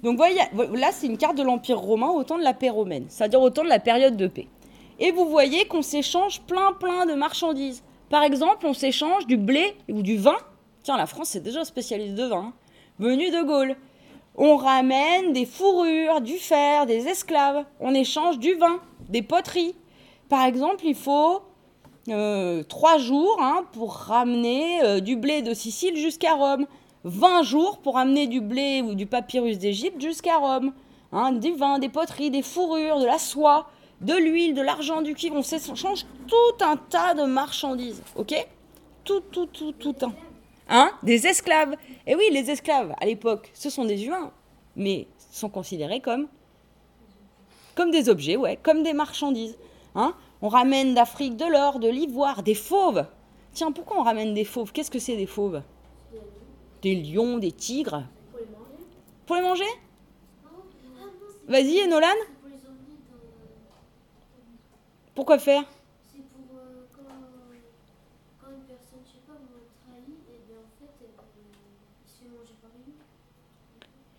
Donc 0.03 0.17
voyez, 0.17 0.41
là 0.73 0.89
c'est 0.91 1.07
une 1.07 1.17
carte 1.17 1.37
de 1.37 1.43
l'Empire 1.43 1.79
romain 1.79 2.09
au 2.09 2.25
temps 2.25 2.37
de 2.37 2.43
la 2.43 2.53
paix 2.53 2.69
romaine, 2.69 3.05
c'est-à-dire 3.07 3.39
au 3.39 3.49
de 3.49 3.61
la 3.61 3.79
période 3.79 4.17
de 4.17 4.27
paix. 4.27 4.49
Et 4.99 5.11
vous 5.13 5.29
voyez 5.29 5.65
qu'on 5.67 5.81
s'échange 5.81 6.41
plein 6.41 6.73
plein 6.73 7.05
de 7.05 7.13
marchandises. 7.13 7.81
Par 8.09 8.23
exemple, 8.23 8.65
on 8.65 8.73
s'échange 8.73 9.25
du 9.25 9.37
blé 9.37 9.73
ou 9.87 10.01
du 10.01 10.17
vin. 10.17 10.37
Tiens, 10.83 10.97
la 10.97 11.05
France 11.05 11.29
c'est 11.29 11.39
déjà 11.39 11.63
spécialiste 11.63 12.15
de 12.15 12.25
vin, 12.25 12.47
hein, 12.47 12.53
venu 12.99 13.31
de 13.31 13.41
Gaulle. 13.43 13.77
On 14.35 14.57
ramène 14.57 15.31
des 15.31 15.45
fourrures, 15.45 16.19
du 16.19 16.35
fer, 16.35 16.85
des 16.85 17.07
esclaves. 17.07 17.63
On 17.79 17.93
échange 17.93 18.37
du 18.37 18.53
vin, 18.55 18.81
des 19.07 19.21
poteries. 19.21 19.75
Par 20.27 20.43
exemple, 20.43 20.85
il 20.85 20.95
faut 20.95 21.41
euh, 22.09 22.63
trois 22.63 22.97
jours 22.97 23.37
hein, 23.41 23.63
pour 23.73 23.93
ramener 23.93 24.83
euh, 24.83 24.99
du 24.99 25.15
blé 25.15 25.41
de 25.41 25.53
Sicile 25.53 25.95
jusqu'à 25.95 26.33
Rome. 26.33 26.65
20 27.03 27.43
jours 27.43 27.79
pour 27.79 27.97
amener 27.97 28.27
du 28.27 28.41
blé 28.41 28.81
ou 28.81 28.95
du 28.95 29.05
papyrus 29.05 29.57
d'Égypte 29.57 30.01
jusqu'à 30.01 30.37
Rome. 30.37 30.73
Hein, 31.11 31.39
vin, 31.57 31.79
des 31.79 31.89
poteries, 31.89 32.31
des 32.31 32.41
fourrures, 32.41 32.99
de 32.99 33.05
la 33.05 33.19
soie, 33.19 33.67
de 33.99 34.13
l'huile, 34.13 34.53
de 34.53 34.61
l'argent, 34.61 35.01
du 35.01 35.13
cuivre. 35.13 35.35
On 35.37 35.75
change 35.75 36.05
tout 36.27 36.63
un 36.63 36.77
tas 36.77 37.13
de 37.13 37.23
marchandises. 37.23 38.01
Ok? 38.15 38.33
Tout, 39.03 39.21
tout, 39.31 39.47
tout, 39.47 39.73
tout 39.73 39.95
un. 40.03 40.13
Hein? 40.69 40.91
Des 41.03 41.27
esclaves. 41.27 41.75
Et 42.07 42.15
oui, 42.15 42.23
les 42.31 42.49
esclaves, 42.49 42.95
à 42.99 43.05
l'époque, 43.05 43.51
ce 43.53 43.69
sont 43.69 43.85
des 43.85 44.05
humains, 44.05 44.31
mais 44.75 45.07
sont 45.31 45.49
considérés 45.49 45.99
comme, 45.99 46.27
comme 47.75 47.91
des 47.91 48.09
objets, 48.09 48.37
ouais, 48.37 48.57
comme 48.61 48.83
des 48.83 48.93
marchandises. 48.93 49.57
Hein? 49.95 50.13
On 50.41 50.47
ramène 50.47 50.93
d'Afrique 50.93 51.37
de 51.37 51.45
l'or, 51.45 51.79
de 51.79 51.87
l'ivoire, 51.87 52.43
des 52.43 52.55
fauves. 52.55 53.05
Tiens, 53.53 53.71
pourquoi 53.71 53.99
on 53.99 54.03
ramène 54.03 54.33
des 54.33 54.45
fauves? 54.45 54.71
Qu'est-ce 54.71 54.91
que 54.91 54.99
c'est 54.99 55.17
des 55.17 55.27
fauves? 55.27 55.61
Des 56.81 56.95
lions, 56.95 57.37
des 57.37 57.51
tigres. 57.51 58.03
Pour 59.25 59.35
les 59.35 59.41
manger? 59.41 59.65
Vas-y, 61.47 61.87
Nolan 61.87 62.07
Pourquoi 65.13 65.37
faire? 65.37 65.63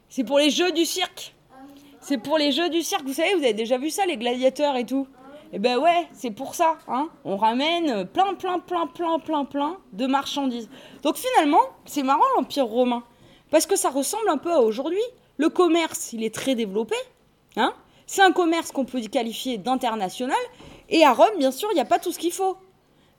C'est 0.08 0.24
pour 0.24 0.38
les 0.38 0.50
jeux 0.50 0.72
du 0.72 0.84
cirque. 0.84 1.34
C'est 2.00 2.18
pour 2.18 2.36
les 2.36 2.52
jeux 2.52 2.68
du 2.68 2.82
cirque. 2.82 3.02
Vous 3.04 3.14
savez, 3.14 3.34
vous 3.34 3.42
avez 3.42 3.54
déjà 3.54 3.78
vu 3.78 3.88
ça, 3.88 4.04
les 4.04 4.18
gladiateurs 4.18 4.76
et 4.76 4.84
tout. 4.84 5.08
Eh 5.52 5.58
ben 5.58 5.78
ouais, 5.78 6.08
c'est 6.12 6.30
pour 6.30 6.54
ça. 6.54 6.78
Hein. 6.88 7.08
On 7.24 7.36
ramène 7.36 8.06
plein, 8.06 8.34
plein, 8.34 8.58
plein, 8.58 8.86
plein, 8.86 9.18
plein, 9.18 9.44
plein 9.44 9.76
de 9.92 10.06
marchandises. 10.06 10.70
Donc 11.02 11.16
finalement, 11.16 11.60
c'est 11.84 12.02
marrant 12.02 12.24
l'Empire 12.36 12.66
romain. 12.66 13.02
Parce 13.50 13.66
que 13.66 13.76
ça 13.76 13.90
ressemble 13.90 14.28
un 14.30 14.38
peu 14.38 14.52
à 14.52 14.60
aujourd'hui. 14.60 15.02
Le 15.36 15.50
commerce, 15.50 16.12
il 16.14 16.24
est 16.24 16.34
très 16.34 16.54
développé. 16.54 16.96
Hein 17.56 17.74
c'est 18.06 18.22
un 18.22 18.32
commerce 18.32 18.72
qu'on 18.72 18.84
peut 18.84 19.00
qualifier 19.00 19.58
d'international. 19.58 20.36
Et 20.88 21.04
à 21.04 21.12
Rome, 21.12 21.38
bien 21.38 21.50
sûr, 21.50 21.68
il 21.70 21.74
n'y 21.74 21.80
a 21.80 21.86
pas 21.86 21.98
tout 21.98 22.12
ce 22.12 22.18
qu'il 22.18 22.32
faut. 22.32 22.56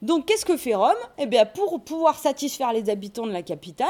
Donc 0.02 0.28
qu'est-ce 0.28 0.46
que 0.46 0.58
fait 0.58 0.76
Rome? 0.76 0.92
Eh 1.18 1.26
bien, 1.26 1.46
pour 1.46 1.82
pouvoir 1.84 2.18
satisfaire 2.20 2.74
les 2.74 2.90
habitants 2.90 3.26
de 3.26 3.32
la 3.32 3.42
capitale, 3.42 3.88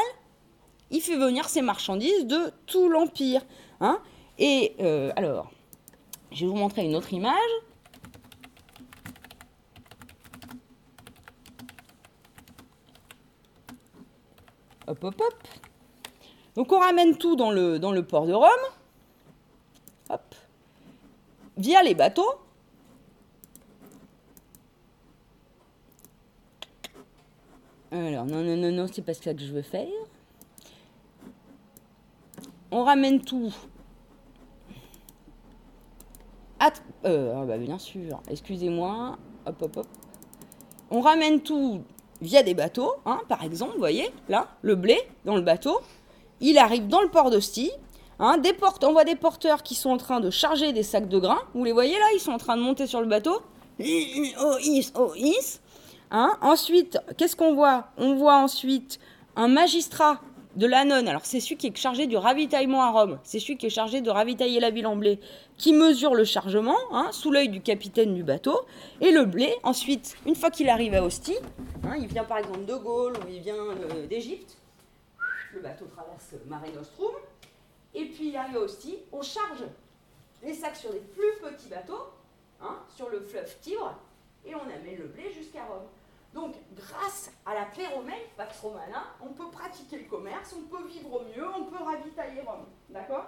il 0.91 1.01
fait 1.01 1.17
venir 1.17 1.49
ses 1.49 1.61
marchandises 1.61 2.25
de 2.25 2.51
tout 2.67 2.87
l'Empire. 2.87 3.41
Hein. 3.81 3.99
Et 4.37 4.75
euh, 4.79 5.11
alors, 5.15 5.51
je 6.31 6.45
vais 6.45 6.51
vous 6.51 6.55
montrer 6.55 6.85
une 6.85 6.95
autre 6.95 7.11
image. 7.13 7.33
Hop, 14.87 15.03
hop, 15.03 15.21
hop. 15.21 15.47
Donc 16.55 16.71
on 16.71 16.79
ramène 16.79 17.17
tout 17.17 17.35
dans 17.35 17.51
le, 17.51 17.79
dans 17.79 17.91
le 17.91 18.03
port 18.03 18.25
de 18.25 18.33
Rome. 18.33 18.47
Hop. 20.09 20.35
Via 21.57 21.83
les 21.83 21.95
bateaux. 21.95 22.35
Alors, 27.91 28.25
non, 28.25 28.43
non, 28.43 28.57
non, 28.57 28.71
non, 28.71 28.87
c'est 28.91 29.03
pas 29.03 29.13
ça 29.13 29.33
que 29.33 29.41
je 29.41 29.53
veux 29.53 29.61
faire. 29.61 29.87
On 32.71 32.83
ramène 32.83 33.21
tout. 33.21 33.53
Euh, 37.05 37.33
ah 37.35 37.45
bah 37.45 37.57
bien 37.57 37.77
sûr, 37.77 38.21
excusez-moi. 38.29 39.17
Hop, 39.45 39.61
hop, 39.61 39.77
hop. 39.77 39.87
On 40.89 41.01
ramène 41.01 41.41
tout 41.41 41.83
via 42.23 42.41
des 42.41 42.53
bateaux, 42.53 42.93
hein, 43.05 43.19
par 43.27 43.43
exemple, 43.43 43.73
vous 43.73 43.79
voyez, 43.79 44.09
là, 44.29 44.47
le 44.61 44.75
blé 44.75 44.97
dans 45.25 45.35
le 45.35 45.41
bateau. 45.41 45.81
Il 46.39 46.57
arrive 46.57 46.87
dans 46.87 47.01
le 47.01 47.09
port 47.09 47.29
d'Hostie. 47.29 47.71
Hein, 48.19 48.37
des 48.37 48.55
on 48.83 48.91
voit 48.91 49.03
des 49.03 49.15
porteurs 49.15 49.63
qui 49.63 49.75
sont 49.75 49.89
en 49.89 49.97
train 49.97 50.19
de 50.19 50.29
charger 50.29 50.71
des 50.71 50.83
sacs 50.83 51.09
de 51.09 51.19
grains. 51.19 51.41
Vous 51.53 51.63
les 51.63 51.71
voyez 51.71 51.97
là, 51.97 52.05
ils 52.15 52.19
sont 52.19 52.31
en 52.31 52.37
train 52.37 52.55
de 52.55 52.61
monter 52.61 52.87
sur 52.87 53.01
le 53.01 53.07
bateau. 53.07 53.41
Oh, 53.79 54.57
is, 54.61 54.91
oh, 54.95 55.13
is. 55.15 55.59
Hein. 56.11 56.37
Ensuite, 56.41 56.97
qu'est-ce 57.17 57.35
qu'on 57.35 57.53
voit? 57.53 57.87
On 57.97 58.15
voit 58.15 58.37
ensuite 58.37 58.99
un 59.35 59.47
magistrat 59.47 60.19
de 60.55 60.67
l'Anon. 60.67 61.07
Alors, 61.07 61.25
c'est 61.25 61.39
celui 61.39 61.57
qui 61.57 61.67
est 61.67 61.75
chargé 61.75 62.07
du 62.07 62.17
ravitaillement 62.17 62.81
à 62.83 62.91
Rome. 62.91 63.19
C'est 63.23 63.39
celui 63.39 63.57
qui 63.57 63.67
est 63.67 63.71
chargé 63.71 64.01
de 64.01 64.09
ravitailler 64.09 64.59
la 64.59 64.69
ville 64.69 64.87
en 64.87 64.95
blé, 64.95 65.19
qui 65.57 65.73
mesure 65.73 66.13
le 66.13 66.23
chargement, 66.23 66.77
hein, 66.91 67.09
sous 67.11 67.31
l'œil 67.31 67.49
du 67.49 67.61
capitaine 67.61 68.13
du 68.13 68.23
bateau. 68.23 68.65
Et 69.01 69.11
le 69.11 69.25
blé, 69.25 69.53
ensuite, 69.63 70.15
une 70.25 70.35
fois 70.35 70.49
qu'il 70.51 70.69
arrive 70.69 70.93
à 70.93 71.03
Ostie, 71.03 71.37
hein, 71.83 71.95
il 71.99 72.07
vient 72.07 72.23
par 72.23 72.37
exemple 72.37 72.65
de 72.65 72.75
Gaulle 72.75 73.13
ou 73.17 73.29
il 73.29 73.41
vient 73.41 73.55
euh, 73.55 74.07
d'Égypte, 74.07 74.57
le 75.53 75.61
bateau 75.61 75.85
traverse 75.85 76.33
Mare 76.47 76.63
Nostrum, 76.75 77.13
et 77.93 78.05
puis 78.05 78.29
il 78.29 78.35
arrive 78.35 78.57
à 78.57 78.61
Ostie, 78.61 78.97
on 79.11 79.21
charge 79.21 79.63
les 80.43 80.53
sacs 80.53 80.75
sur 80.75 80.91
des 80.91 80.99
plus 80.99 81.39
petits 81.41 81.69
bateaux, 81.69 82.07
sur 82.95 83.09
le 83.09 83.19
fleuve 83.19 83.53
Tibre, 83.61 83.93
et 84.45 84.55
on 84.55 84.61
amène 84.61 84.97
le 84.97 85.07
blé 85.07 85.31
jusqu'à 85.37 85.65
Rome. 85.65 85.87
Donc, 86.33 86.55
grâce 86.75 87.31
à 87.45 87.53
la 87.53 87.65
paix 87.65 87.87
romaine, 87.87 88.23
Pax 88.35 88.59
Romana, 88.59 89.03
on 89.21 89.33
peut 89.33 89.49
pratiquer 89.51 89.99
le 89.99 90.09
commerce, 90.09 90.55
on 90.57 90.63
peut 90.63 90.83
vivre 90.87 91.23
mieux, 91.35 91.47
on 91.55 91.65
peut 91.65 91.83
ravitailler 91.83 92.41
Rome. 92.41 92.65
D'accord? 92.89 93.27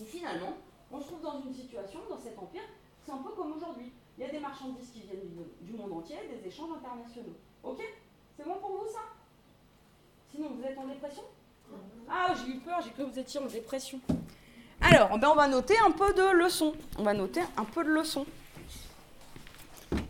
Et 0.00 0.04
finalement, 0.04 0.54
on 0.92 1.00
se 1.00 1.06
trouve 1.06 1.22
dans 1.22 1.40
une 1.40 1.52
situation, 1.52 2.00
dans 2.08 2.18
cet 2.18 2.38
empire, 2.38 2.62
c'est 3.04 3.12
un 3.12 3.18
peu 3.18 3.30
comme 3.30 3.52
aujourd'hui. 3.52 3.92
Il 4.16 4.24
y 4.24 4.28
a 4.28 4.30
des 4.30 4.38
marchandises 4.38 4.90
qui 4.92 5.00
viennent 5.00 5.28
du, 5.60 5.72
monde 5.72 5.92
entier, 5.92 6.16
des 6.30 6.48
échanges 6.48 6.70
internationaux. 6.76 7.36
Ok? 7.62 7.82
C'est 8.36 8.44
bon 8.44 8.54
pour 8.60 8.70
vous 8.70 8.86
ça? 8.86 9.00
Sinon, 10.30 10.50
vous 10.54 10.62
êtes 10.62 10.78
en 10.78 10.86
dépression? 10.86 11.22
Ah, 12.08 12.32
j'ai 12.34 12.52
eu 12.52 12.60
peur, 12.60 12.80
j'ai 12.82 12.90
cru 12.90 13.04
que 13.04 13.10
vous 13.10 13.18
étiez 13.18 13.40
en 13.40 13.46
dépression. 13.46 14.00
Alors, 14.80 15.18
ben 15.18 15.28
on 15.28 15.34
va 15.34 15.48
noter 15.48 15.76
un 15.84 15.90
peu 15.90 16.12
de 16.12 16.22
leçons. 16.22 16.74
On 16.98 17.02
va 17.02 17.14
noter 17.14 17.40
un 17.56 17.64
peu 17.64 17.82
de 17.82 17.90
leçons. 17.90 18.26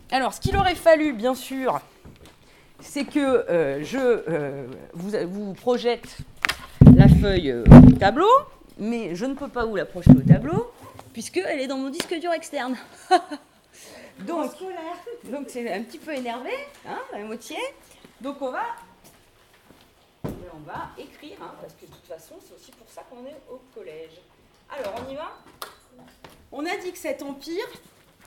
Alors, 0.09 0.33
ce 0.33 0.39
qu'il 0.39 0.55
aurait 0.55 0.75
fallu, 0.75 1.11
bien 1.11 1.35
sûr, 1.35 1.81
c'est 2.79 3.03
que 3.03 3.19
euh, 3.19 3.83
je 3.83 3.97
euh, 3.99 4.65
vous, 4.93 5.53
projette 5.53 6.19
la 6.95 7.09
feuille 7.09 7.51
euh, 7.51 7.65
au 7.87 7.91
tableau, 7.91 8.29
mais 8.77 9.15
je 9.15 9.25
ne 9.25 9.33
peux 9.33 9.49
pas 9.49 9.65
vous 9.65 9.75
la 9.75 9.85
projeter 9.85 10.15
au 10.15 10.21
tableau, 10.21 10.71
puisqu'elle 11.11 11.59
est 11.59 11.67
dans 11.67 11.77
mon 11.77 11.89
disque 11.89 12.17
dur 12.21 12.31
externe. 12.31 12.77
donc, 14.19 14.51
donc 15.25 15.47
c'est 15.49 15.73
un 15.73 15.83
petit 15.83 15.97
peu 15.97 16.13
énervé, 16.13 16.51
hein, 16.87 16.99
la 17.11 17.19
moitié. 17.25 17.57
Donc 18.21 18.41
on 18.41 18.51
va, 18.51 18.63
on 20.23 20.65
va 20.65 20.89
écrire, 20.97 21.37
hein, 21.41 21.51
parce 21.59 21.73
que 21.73 21.85
de 21.85 21.91
toute 21.91 22.05
façon, 22.07 22.35
c'est 22.47 22.55
aussi 22.55 22.71
pour 22.71 22.87
ça 22.89 23.03
qu'on 23.09 23.25
est 23.25 23.35
au 23.51 23.59
collège. 23.75 24.21
Alors, 24.69 24.93
on 25.05 25.11
y 25.11 25.15
va? 25.15 25.33
On 26.53 26.65
a 26.65 26.77
dit 26.77 26.93
que 26.93 26.97
cet 26.97 27.21
empire, 27.23 27.65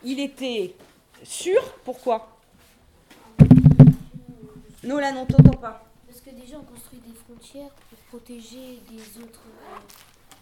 il 0.05 0.21
était 0.21 0.75
Sûr 1.23 1.63
Pourquoi 1.85 2.29
Nolan, 4.83 5.17
on 5.19 5.27
t'entend 5.27 5.59
pas. 5.59 5.85
Parce 6.07 6.21
que 6.21 6.31
déjà, 6.31 6.57
on 6.59 6.65
construit 6.65 7.01
des 7.01 7.13
frontières 7.15 7.71
pour 7.91 7.99
protéger 8.09 8.81
des 8.91 9.23
autres, 9.23 9.43
euh, 9.47 9.77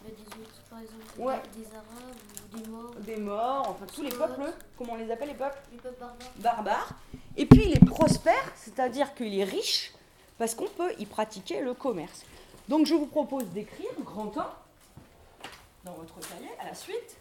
bah, 0.05 0.11
des 0.17 0.41
autres 0.41 0.63
par 0.71 0.79
exemple, 0.79 1.03
des, 1.57 1.67
Arabes 1.75 2.55
ou 2.55 2.57
des 2.57 2.69
morts. 2.69 2.95
Des 3.01 3.17
morts, 3.17 3.67
enfin 3.69 3.87
tous 3.93 4.03
les 4.03 4.11
peuples, 4.11 4.53
comment 4.77 4.93
on 4.93 4.97
les 4.97 5.11
appelle 5.11 5.29
les 5.29 5.35
peuples 5.35 5.59
Les 5.73 5.79
peuples 5.79 5.99
barbares. 5.99 6.29
Barbares. 6.37 6.93
Et 7.37 7.47
puis 7.47 7.65
il 7.67 7.73
est 7.73 7.85
prospère, 7.85 8.53
c'est-à-dire 8.55 9.15
qu'il 9.15 9.39
est 9.39 9.45
riche, 9.45 9.93
parce 10.39 10.55
qu'on 10.55 10.69
peut 10.69 10.93
y 10.99 11.07
pratiquer 11.07 11.61
le 11.61 11.75
commerce. 11.75 12.25
Donc 12.69 12.87
je 12.87 12.95
vous 12.95 13.07
propose 13.07 13.47
d'écrire 13.47 13.91
grand 14.05 14.37
1 14.39 14.47
dans 15.85 15.93
votre 15.95 16.21
cahier 16.21 16.51
à 16.61 16.67
la 16.67 16.75
suite. 16.75 17.19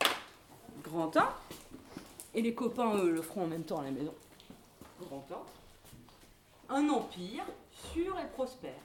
Grand 0.83 1.15
1. 1.17 1.33
Et 2.38 2.41
les 2.43 2.54
copains, 2.54 2.93
eux, 2.97 3.10
le 3.10 3.23
feront 3.23 3.45
en 3.45 3.47
même 3.47 3.63
temps 3.63 3.80
à 3.80 3.86
la 3.86 3.89
maison. 3.89 4.13
Grand 5.02 5.26
Un 6.69 6.88
empire 6.88 7.43
sûr 7.91 8.15
et 8.19 8.28
prospère. 8.28 8.80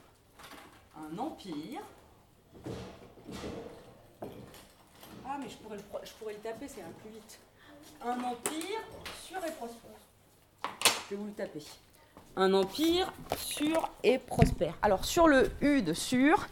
Un 0.97 1.15
empire. 1.19 1.81
Ah, 5.23 5.37
mais 5.39 5.47
je 5.47 5.57
pourrais 5.57 5.77
le, 5.77 5.83
je 6.03 6.11
pourrais 6.13 6.33
le 6.33 6.39
taper, 6.39 6.67
c'est 6.67 6.81
un 6.81 6.89
plus 6.99 7.11
vite. 7.11 7.39
Un 8.03 8.23
empire 8.23 8.81
sûr 9.23 9.37
et 9.37 9.51
prospère. 9.51 9.91
Je 11.05 11.09
vais 11.11 11.21
vous 11.21 11.27
le 11.27 11.33
taper. 11.33 11.61
Un 12.35 12.55
empire 12.55 13.13
sûr 13.37 13.87
et 14.01 14.17
prospère. 14.17 14.73
Alors, 14.81 15.05
sur 15.05 15.27
le 15.27 15.51
U 15.61 15.83
de 15.83 15.93
sûr, 15.93 16.47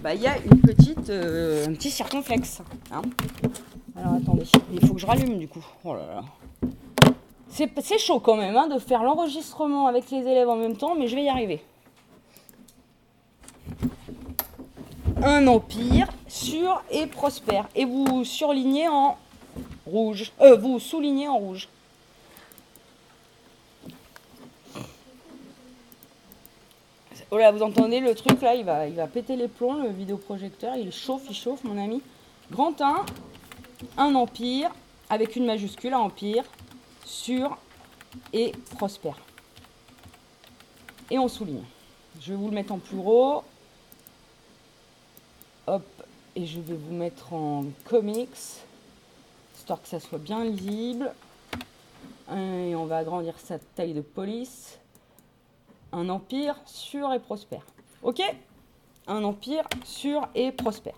bah, 0.00 0.12
il 0.12 0.22
y 0.22 0.26
a 0.26 0.36
une 0.38 0.60
petite, 0.60 1.08
euh, 1.08 1.68
un 1.68 1.74
petit 1.74 1.92
circonflexe. 1.92 2.62
Hein. 2.90 3.02
Alors 3.96 4.14
attendez, 4.14 4.44
il 4.72 4.86
faut 4.86 4.94
que 4.94 5.00
je 5.00 5.06
rallume 5.06 5.38
du 5.38 5.48
coup. 5.48 5.64
Oh 5.84 5.94
là. 5.94 6.22
C'est 7.50 7.98
chaud 7.98 8.20
quand 8.20 8.36
même 8.36 8.56
hein, 8.56 8.66
de 8.68 8.78
faire 8.78 9.02
l'enregistrement 9.02 9.86
avec 9.86 10.10
les 10.10 10.20
élèves 10.20 10.48
en 10.48 10.56
même 10.56 10.76
temps, 10.76 10.94
mais 10.94 11.06
je 11.08 11.14
vais 11.14 11.24
y 11.24 11.28
arriver. 11.28 11.62
Un 15.22 15.46
empire 15.46 16.08
sûr 16.26 16.82
et 16.90 17.06
prospère. 17.06 17.68
Et 17.76 17.84
vous 17.84 18.24
surlignez 18.24 18.88
en 18.88 19.18
rouge. 19.86 20.32
Euh, 20.40 20.56
vous 20.56 20.78
soulignez 20.78 21.28
en 21.28 21.36
rouge. 21.36 21.68
Oh 27.30 27.38
là, 27.38 27.50
vous 27.50 27.62
entendez 27.62 28.00
le 28.00 28.14
truc 28.14 28.42
là, 28.42 28.54
il 28.54 28.64
va, 28.64 28.86
il 28.86 28.94
va 28.94 29.06
péter 29.06 29.36
les 29.36 29.48
plombs, 29.48 29.82
le 29.82 29.88
vidéoprojecteur, 29.88 30.76
il 30.76 30.92
chauffe, 30.92 31.22
il 31.30 31.34
chauffe, 31.34 31.64
mon 31.64 31.82
ami. 31.82 32.02
Grand 32.50 32.78
1, 32.78 33.06
un 33.96 34.14
empire, 34.14 34.70
avec 35.10 35.36
une 35.36 35.46
majuscule, 35.46 35.94
un 35.94 35.98
empire, 35.98 36.44
sûr 37.04 37.56
et 38.32 38.52
prospère. 38.76 39.16
Et 41.10 41.18
on 41.18 41.28
souligne. 41.28 41.64
Je 42.20 42.32
vais 42.32 42.38
vous 42.38 42.48
le 42.48 42.54
mettre 42.54 42.72
en 42.72 42.78
plus. 42.78 42.98
Hop, 45.66 45.86
et 46.34 46.46
je 46.46 46.60
vais 46.60 46.74
vous 46.74 46.94
mettre 46.94 47.32
en 47.32 47.64
comics, 47.84 48.28
histoire 49.56 49.80
que 49.80 49.88
ça 49.88 50.00
soit 50.00 50.18
bien 50.18 50.44
lisible. 50.44 51.12
Et 52.30 52.74
on 52.74 52.86
va 52.86 52.98
agrandir 52.98 53.34
sa 53.38 53.58
taille 53.58 53.92
de 53.92 54.00
police. 54.00 54.78
Un 55.92 56.08
empire 56.08 56.56
sûr 56.64 57.12
et 57.12 57.18
prospère. 57.18 57.64
Ok? 58.02 58.22
Un 59.06 59.24
empire 59.24 59.64
sûr 59.84 60.26
et 60.34 60.52
prospère. 60.52 60.94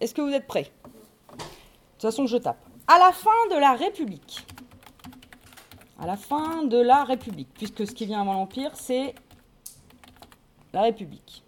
Est-ce 0.00 0.14
que 0.14 0.20
vous 0.20 0.32
êtes 0.32 0.46
prêts? 0.46 0.70
De 1.28 1.42
toute 1.92 2.02
façon, 2.02 2.26
je 2.26 2.36
tape. 2.36 2.58
À 2.86 2.98
la 2.98 3.12
fin 3.12 3.46
de 3.50 3.58
la 3.58 3.72
République, 3.72 4.46
à 5.98 6.06
la 6.06 6.16
fin 6.16 6.64
de 6.64 6.76
la 6.76 7.04
République, 7.04 7.48
puisque 7.54 7.86
ce 7.86 7.92
qui 7.92 8.06
vient 8.06 8.20
avant 8.20 8.34
l'Empire, 8.34 8.72
c'est 8.74 9.14
la 10.72 10.82
République. 10.82 11.42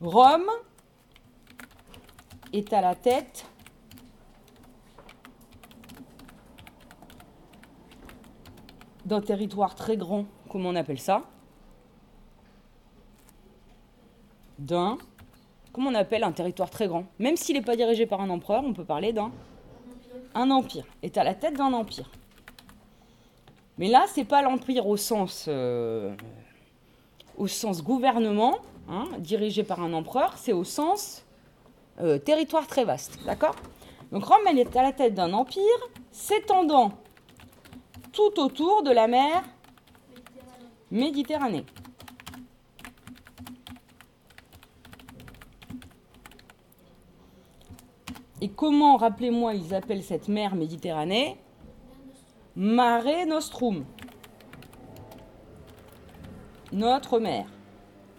Rome 0.00 0.50
est 2.52 2.72
à 2.72 2.80
la 2.80 2.94
tête 2.94 3.46
d'un 9.04 9.20
territoire 9.20 9.74
très 9.74 9.96
grand, 9.96 10.24
comment 10.48 10.70
on 10.70 10.74
appelle 10.74 10.98
ça 10.98 11.22
D'un 14.58 14.98
comment 15.76 15.90
on 15.90 15.94
appelle 15.94 16.24
un 16.24 16.32
territoire 16.32 16.70
très 16.70 16.88
grand 16.88 17.04
Même 17.18 17.36
s'il 17.36 17.54
n'est 17.54 17.62
pas 17.62 17.76
dirigé 17.76 18.06
par 18.06 18.22
un 18.22 18.30
empereur, 18.30 18.64
on 18.64 18.72
peut 18.72 18.84
parler 18.84 19.12
d'un 19.12 19.30
un 20.34 20.50
empire. 20.50 20.86
Est 21.02 21.18
à 21.18 21.24
la 21.24 21.34
tête 21.34 21.54
d'un 21.54 21.72
empire. 21.74 22.10
Mais 23.76 23.88
là, 23.88 24.06
c'est 24.08 24.24
pas 24.24 24.40
l'empire 24.40 24.86
au 24.86 24.96
sens 24.96 25.44
euh, 25.48 26.14
au 27.36 27.46
sens 27.46 27.82
gouvernement, 27.82 28.56
hein, 28.88 29.04
dirigé 29.18 29.64
par 29.64 29.80
un 29.82 29.92
empereur, 29.92 30.38
c'est 30.38 30.54
au 30.54 30.64
sens 30.64 31.26
euh, 32.00 32.16
territoire 32.18 32.66
très 32.66 32.84
vaste. 32.84 33.18
D'accord? 33.26 33.54
Donc 34.12 34.24
Rome, 34.24 34.46
elle 34.48 34.58
est 34.58 34.74
à 34.76 34.82
la 34.82 34.92
tête 34.92 35.12
d'un 35.12 35.34
empire 35.34 35.62
s'étendant 36.10 36.92
tout 38.12 38.40
autour 38.40 38.82
de 38.82 38.92
la 38.92 39.08
mer 39.08 39.42
Méditerranée. 40.90 41.66
Et 48.46 48.48
comment, 48.48 48.96
rappelez-moi, 48.96 49.54
ils 49.54 49.74
appellent 49.74 50.04
cette 50.04 50.28
mer 50.28 50.54
Méditerranée 50.54 51.36
Mare 52.54 53.26
Nostrum. 53.26 53.84
Notre 56.70 57.18
mer. 57.18 57.46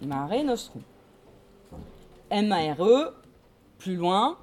Mare 0.01 0.43
Nostrum. 0.43 0.81
M-A-R-E, 2.29 3.13
plus 3.77 3.95
loin, 3.95 4.37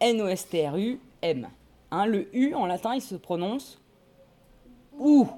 N-O-S-T-R-U-M. 0.00 1.48
Hein, 1.92 2.06
le 2.06 2.36
U 2.36 2.52
en 2.52 2.66
latin, 2.66 2.94
il 2.94 3.00
se 3.00 3.14
prononce 3.14 3.80
OU. 4.98 5.28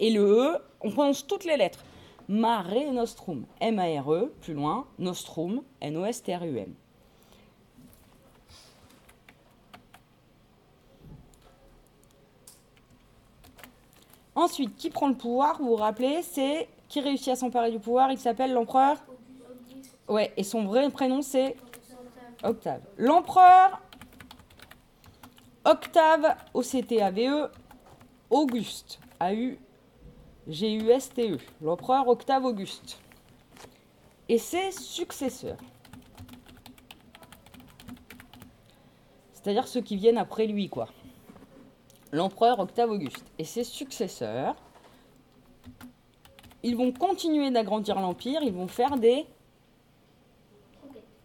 Et 0.00 0.10
le 0.10 0.22
E, 0.22 0.58
on 0.80 0.90
prononce 0.90 1.24
toutes 1.24 1.44
les 1.44 1.56
lettres. 1.56 1.84
Mare 2.26 2.92
Nostrum. 2.92 3.44
M-A-R-E, 3.60 4.32
plus 4.40 4.54
loin, 4.54 4.84
Nostrum, 4.98 5.62
N-O-S-T-R-U-M. 5.80 6.74
Ensuite, 14.38 14.76
qui 14.76 14.88
prend 14.88 15.08
le 15.08 15.16
pouvoir 15.16 15.58
Vous 15.58 15.66
vous 15.70 15.74
rappelez, 15.74 16.22
c'est 16.22 16.68
qui 16.88 17.00
réussit 17.00 17.26
à 17.30 17.34
s'emparer 17.34 17.72
du 17.72 17.80
pouvoir 17.80 18.12
Il 18.12 18.18
s'appelle 18.18 18.52
l'empereur 18.52 18.96
Ouais, 20.06 20.32
et 20.36 20.44
son 20.44 20.64
vrai 20.64 20.88
prénom 20.90 21.22
c'est 21.22 21.56
Octave. 22.44 22.82
L'empereur 22.98 23.82
Octave, 25.64 26.36
O-C-T-A-V-E, 26.54 27.50
Auguste, 28.30 29.00
A-U-G-U-S-T-E. 29.18 29.56
L'empereur 31.60 32.06
Octave 32.06 32.44
Auguste. 32.44 33.00
Et 34.28 34.38
ses 34.38 34.70
successeurs. 34.70 35.58
C'est-à-dire 39.32 39.66
ceux 39.66 39.80
qui 39.80 39.96
viennent 39.96 40.16
après 40.16 40.46
lui, 40.46 40.68
quoi 40.68 40.86
l'empereur 42.12 42.58
Octave 42.60 42.90
Auguste 42.90 43.24
et 43.38 43.44
ses 43.44 43.64
successeurs, 43.64 44.56
ils 46.62 46.76
vont 46.76 46.92
continuer 46.92 47.50
d'agrandir 47.50 48.00
l'empire, 48.00 48.40
ils 48.42 48.52
vont 48.52 48.68
faire 48.68 48.96
des 48.96 49.26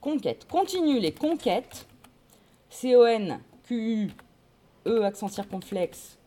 conquêtes. 0.01 0.47
Continuent 0.49 0.99
les 0.99 1.13
conquêtes, 1.13 1.87
C-O-N-Q-U-E, 2.69 4.13
accent 5.03 5.27
circonflexe, 5.27 6.17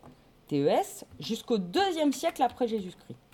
T-E-S, 0.49 1.05
jusqu'au 1.21 1.59
deuxième 1.59 2.13
siècle 2.13 2.43
après 2.43 2.67
Jésus-Christ. 2.69 3.26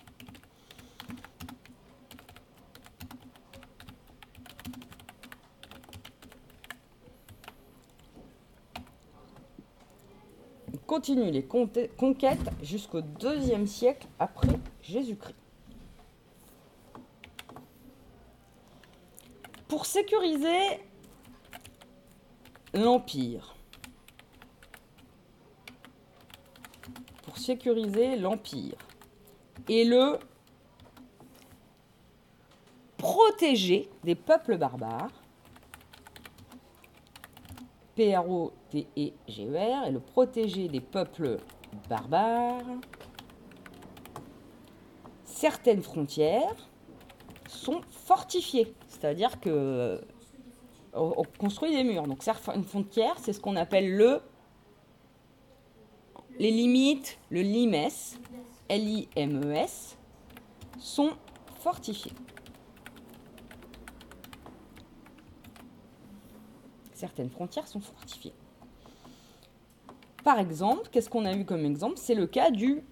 Continue 10.93 11.31
les 11.31 11.43
conquêtes 11.43 12.51
jusqu'au 12.61 13.01
deuxième 13.01 13.65
siècle 13.65 14.05
après 14.19 14.59
Jésus-Christ. 14.83 15.33
Pour 19.67 19.87
sécuriser 19.87 20.85
l'Empire, 22.75 23.55
pour 27.23 27.39
sécuriser 27.39 28.15
l'Empire. 28.15 28.77
Et 29.69 29.85
le 29.85 30.19
protéger 32.99 33.89
des 34.03 34.13
peuples 34.13 34.59
barbares, 34.59 35.09
P-R-O-T-E-G-E-R, 38.73 39.87
et 39.87 39.91
le 39.91 39.99
protéger 39.99 40.67
des 40.67 40.81
peuples 40.81 41.37
barbares. 41.89 42.61
Certaines 45.25 45.83
frontières 45.83 46.69
sont 47.47 47.81
fortifiées, 47.89 48.73
c'est-à-dire 48.87 49.39
que 49.39 50.01
on 50.95 51.23
construit 51.39 51.71
des 51.71 51.83
murs. 51.83 52.03
Donc 52.03 52.23
certaines 52.23 52.63
frontières, 52.63 53.15
c'est 53.19 53.33
ce 53.33 53.39
qu'on 53.39 53.55
appelle 53.55 53.95
le 53.95 54.21
les 56.39 56.51
limites, 56.51 57.19
le 57.29 57.41
limes, 57.41 57.75
L-I-M-E-S, 58.69 59.97
sont 60.79 61.11
fortifiées. 61.59 62.13
certaines 67.03 67.29
frontières 67.29 67.67
sont 67.67 67.81
fortifiées. 67.81 68.33
Par 70.23 70.39
exemple, 70.39 70.87
qu'est-ce 70.91 71.09
qu'on 71.09 71.25
a 71.25 71.33
eu 71.33 71.45
comme 71.45 71.65
exemple? 71.65 71.95
C'est 71.97 72.15
le 72.15 72.27
cas 72.27 72.49
du... 72.49 72.83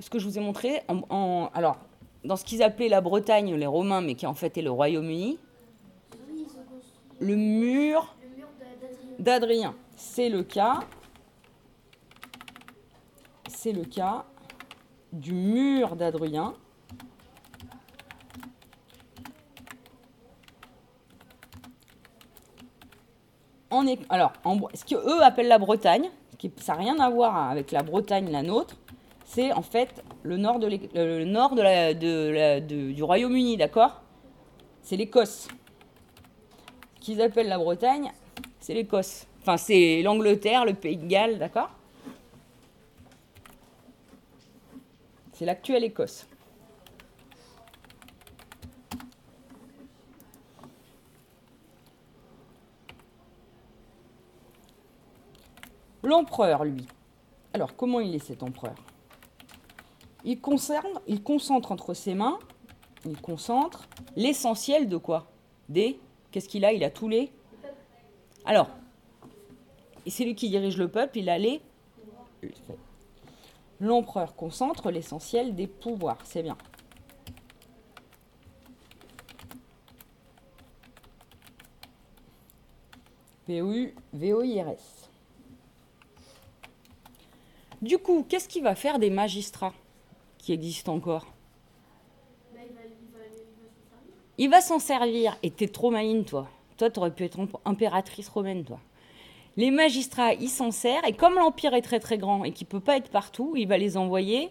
Ce 0.00 0.10
que 0.10 0.18
je 0.18 0.26
vous 0.26 0.36
ai 0.36 0.40
montré, 0.40 0.82
alors, 1.54 1.78
dans 2.24 2.36
ce 2.36 2.44
qu'ils 2.44 2.62
appelaient 2.62 2.88
la 2.88 3.00
Bretagne, 3.00 3.54
les 3.54 3.66
Romains, 3.66 4.00
mais 4.00 4.16
qui 4.16 4.26
en 4.26 4.34
fait 4.34 4.56
est 4.58 4.62
le 4.62 4.70
Royaume-Uni, 4.70 5.38
le 7.20 7.36
mur 7.36 8.16
d'Adrien. 9.20 9.76
C'est 9.96 10.28
le 10.28 10.42
cas. 10.42 10.80
C'est 13.48 13.70
le 13.70 13.84
cas 13.84 14.24
du 15.12 15.32
mur 15.32 15.94
d'Adrien 15.94 16.54
alors, 24.10 24.32
ce 24.74 24.84
qu'eux 24.84 25.22
appellent 25.22 25.48
la 25.48 25.58
Bretagne, 25.58 26.10
qui, 26.38 26.52
ça 26.58 26.74
n'a 26.74 26.78
rien 26.78 27.00
à 27.00 27.08
voir 27.08 27.50
avec 27.50 27.72
la 27.72 27.82
Bretagne, 27.82 28.30
la 28.30 28.42
nôtre, 28.42 28.76
c'est 29.24 29.52
en 29.52 29.62
fait 29.62 30.04
le 30.22 30.36
nord, 30.36 30.58
du 30.58 30.66
Royaume-Uni, 33.02 33.56
d'accord? 33.56 34.02
C'est 34.82 34.96
l'Écosse. 34.96 35.48
Ce 36.96 37.00
qu'ils 37.00 37.22
appellent 37.22 37.48
la 37.48 37.58
Bretagne, 37.58 38.12
c'est 38.60 38.74
l'Écosse. 38.74 39.26
Enfin, 39.40 39.56
c'est 39.56 40.02
l'Angleterre, 40.02 40.64
le 40.64 40.74
Pays 40.74 40.96
de 40.96 41.06
Galles, 41.06 41.38
d'accord? 41.38 41.70
C'est 45.32 45.46
l'actuelle 45.46 45.84
Écosse. 45.84 46.26
L'empereur, 56.12 56.64
lui. 56.64 56.86
Alors, 57.54 57.74
comment 57.74 57.98
il 57.98 58.14
est 58.14 58.18
cet 58.18 58.42
empereur? 58.42 58.74
Il, 60.24 60.42
concerne, 60.42 61.00
il 61.06 61.22
concentre 61.22 61.72
entre 61.72 61.94
ses 61.94 62.12
mains, 62.12 62.38
il 63.06 63.18
concentre 63.18 63.88
l'essentiel 64.14 64.90
de 64.90 64.98
quoi? 64.98 65.30
Des 65.70 65.98
Qu'est-ce 66.30 66.50
qu'il 66.50 66.66
a? 66.66 66.72
Il 66.74 66.84
a 66.84 66.90
tous 66.90 67.08
les 67.08 67.32
Alors, 68.44 68.68
c'est 70.06 70.26
lui 70.26 70.34
qui 70.34 70.50
dirige 70.50 70.76
le 70.76 70.88
peuple, 70.88 71.16
il 71.16 71.30
a 71.30 71.38
les 71.38 71.62
L'empereur 73.80 74.36
concentre 74.36 74.90
l'essentiel 74.90 75.54
des 75.54 75.66
pouvoirs, 75.66 76.18
c'est 76.24 76.42
bien. 76.42 76.58
P-O-U-V-O-I-R-S. 83.46 85.01
Du 87.82 87.98
coup, 87.98 88.24
qu'est-ce 88.28 88.48
qu'il 88.48 88.62
va 88.62 88.76
faire 88.76 89.00
des 89.00 89.10
magistrats 89.10 89.74
qui 90.38 90.52
existent 90.52 90.94
encore? 90.94 91.26
Il 94.38 94.48
va 94.48 94.60
s'en 94.60 94.78
servir. 94.78 95.36
Et 95.42 95.50
t'es 95.50 95.66
trop 95.66 95.90
maline, 95.90 96.24
toi. 96.24 96.48
Toi, 96.76 96.90
t'aurais 96.90 97.12
pu 97.12 97.24
être 97.24 97.38
impératrice 97.64 98.28
romaine, 98.28 98.64
toi. 98.64 98.78
Les 99.56 99.72
magistrats, 99.72 100.32
ils 100.34 100.48
s'en 100.48 100.70
servent. 100.70 101.04
Et 101.06 101.12
comme 101.12 101.34
l'Empire 101.34 101.74
est 101.74 101.82
très 101.82 101.98
très 101.98 102.18
grand 102.18 102.44
et 102.44 102.52
qu'il 102.52 102.66
ne 102.68 102.70
peut 102.70 102.80
pas 102.80 102.96
être 102.96 103.10
partout, 103.10 103.54
il 103.56 103.66
va 103.66 103.78
les 103.78 103.96
envoyer 103.96 104.50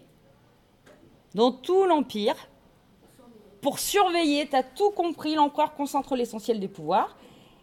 dans 1.34 1.52
tout 1.52 1.84
l'Empire 1.86 2.36
pour 3.62 3.78
surveiller. 3.78 4.46
T'as 4.46 4.62
tout 4.62 4.90
compris. 4.90 5.34
L'empereur 5.34 5.74
concentre 5.74 6.16
l'essentiel 6.16 6.60
des 6.60 6.68
pouvoirs. 6.68 7.16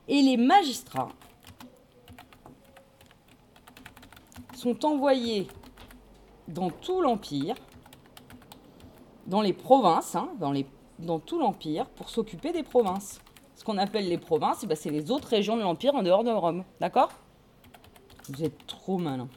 Et 0.08 0.23
les 0.23 0.38
magistrats 0.38 1.10
sont 4.55 4.84
envoyés 4.84 5.47
dans 6.49 6.69
tout 6.69 7.01
l'Empire 7.01 7.55
dans 9.29 9.41
les 9.41 9.53
provinces, 9.53 10.15
hein, 10.15 10.29
dans, 10.99 11.19
tout 11.19 11.39
l'Empire, 11.39 11.85
pour 11.85 12.09
s'occuper 12.09 12.51
des 12.51 12.63
provinces. 12.63 13.21
Ce 13.55 13.63
qu'on 13.63 13.77
appelle 13.77 14.09
les 14.09 14.17
provinces, 14.17 14.62
eh 14.63 14.67
ben, 14.67 14.75
c'est 14.75 14.89
les 14.89 15.12
autres 15.12 15.27
régions 15.27 15.55
de 15.55 15.62
l'Empire 15.62 15.95
en 15.95 16.01
dehors 16.01 16.23
de 16.23 16.31
Rome. 16.31 16.63
D'accord? 16.79 17.12
Vous 18.29 18.43
êtes 18.43 18.65
trop 18.65 18.97
malin. 18.97 19.27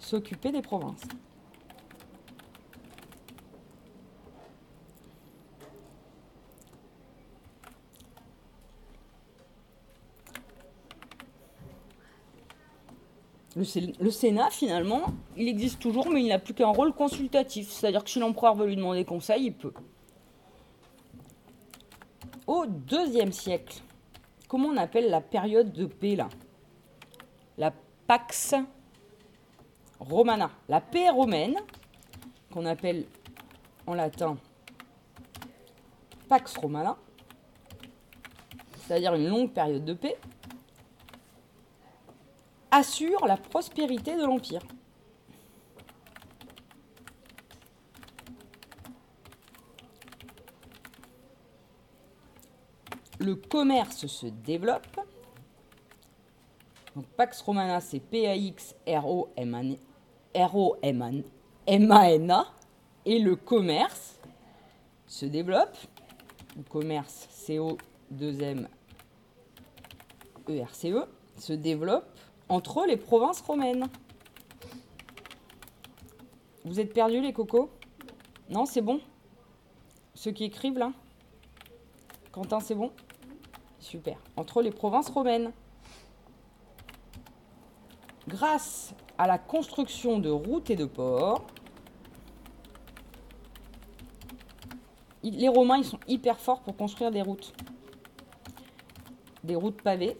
S'occuper 0.00 0.50
des 0.50 0.62
provinces. 0.62 1.02
Le, 13.58 14.10
Sénat, 14.10 14.50
finalement, 14.50 15.02
il 15.36 15.48
existe 15.48 15.80
toujours, 15.80 16.08
mais 16.10 16.22
il 16.22 16.28
n'a 16.28 16.38
plus 16.38 16.54
qu'un 16.54 16.68
rôle 16.68 16.92
consultatif. 16.92 17.68
C'est-à-dire 17.72 18.04
que 18.04 18.10
si 18.10 18.20
l'empereur 18.20 18.54
veut 18.54 18.68
lui 18.68 18.76
demander 18.76 19.04
conseil, 19.04 19.46
il 19.46 19.52
peut. 19.52 19.72
Au 22.46 22.66
deuxième 22.66 23.32
siècle, 23.32 23.82
comment 24.46 24.68
on 24.68 24.76
appelle 24.76 25.10
la 25.10 25.20
période 25.20 25.72
de 25.72 25.86
paix 25.86 26.14
là? 26.14 26.28
La 27.56 27.72
Pax 28.06 28.54
Romana. 29.98 30.52
La 30.68 30.80
paix 30.80 31.10
romaine, 31.10 31.56
qu'on 32.52 32.64
appelle 32.64 33.06
en 33.88 33.94
latin 33.94 34.36
Pax 36.28 36.56
Romana, 36.58 36.96
c'est-à-dire 38.76 39.14
une 39.14 39.26
longue 39.26 39.50
période 39.50 39.84
de 39.84 39.94
paix, 39.94 40.16
assure 42.70 43.26
la 43.26 43.36
prospérité 43.36 44.16
de 44.16 44.24
l'Empire. 44.24 44.62
Le 53.20 53.34
commerce 53.34 54.06
se 54.06 54.26
développe. 54.26 55.00
Donc 56.94 57.04
Pax 57.16 57.40
Romana, 57.42 57.80
c'est 57.80 57.98
P-A-X-R-O-M-A-N-A. 58.00 58.84
Et 63.04 63.18
le 63.18 63.36
commerce 63.36 64.20
se 65.06 65.26
développe. 65.26 65.76
Le 66.56 66.62
commerce, 66.62 67.26
C-O-2-M-E-R-C-E, 67.30 68.68
e, 70.96 71.08
se 71.40 71.52
développe 71.52 72.18
entre 72.48 72.86
les 72.86 72.96
provinces 72.96 73.40
romaines. 73.40 73.88
Vous 76.64 76.80
êtes 76.80 76.92
perdus 76.92 77.20
les 77.20 77.32
cocos? 77.32 77.70
Non, 78.50 78.66
c'est 78.66 78.80
bon 78.80 79.00
Ceux 80.14 80.32
qui 80.32 80.44
écrivent 80.44 80.78
là 80.78 80.92
Quentin, 82.32 82.60
c'est 82.60 82.74
bon? 82.74 82.92
Super. 83.78 84.18
Entre 84.36 84.62
les 84.62 84.70
provinces 84.70 85.08
romaines. 85.08 85.52
Grâce 88.26 88.94
à 89.16 89.26
la 89.26 89.38
construction 89.38 90.18
de 90.18 90.28
routes 90.28 90.70
et 90.70 90.76
de 90.76 90.84
ports, 90.84 91.46
les 95.22 95.48
Romains, 95.48 95.78
ils 95.78 95.84
sont 95.84 95.98
hyper 96.06 96.38
forts 96.38 96.60
pour 96.60 96.76
construire 96.76 97.10
des 97.10 97.22
routes. 97.22 97.52
Des 99.44 99.54
routes 99.54 99.80
pavées 99.82 100.16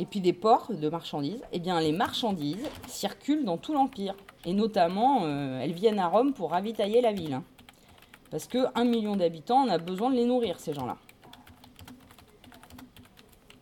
et 0.00 0.06
puis 0.06 0.22
des 0.22 0.32
ports 0.32 0.72
de 0.72 0.88
marchandises, 0.88 1.42
eh 1.52 1.58
bien 1.58 1.78
les 1.78 1.92
marchandises 1.92 2.66
circulent 2.88 3.44
dans 3.44 3.58
tout 3.58 3.74
l'Empire. 3.74 4.14
Et 4.46 4.54
notamment, 4.54 5.26
euh, 5.26 5.60
elles 5.60 5.74
viennent 5.74 5.98
à 5.98 6.08
Rome 6.08 6.32
pour 6.32 6.52
ravitailler 6.52 7.02
la 7.02 7.12
ville. 7.12 7.34
Hein. 7.34 7.44
Parce 8.30 8.46
que 8.46 8.66
un 8.74 8.84
million 8.84 9.14
d'habitants, 9.14 9.62
on 9.62 9.68
a 9.68 9.76
besoin 9.76 10.08
de 10.08 10.16
les 10.16 10.24
nourrir, 10.24 10.58
ces 10.58 10.72
gens-là. 10.72 10.96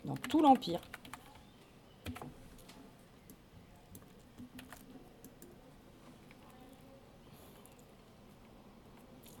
Dans 0.05 0.15
tout 0.15 0.39
l'Empire. 0.39 0.79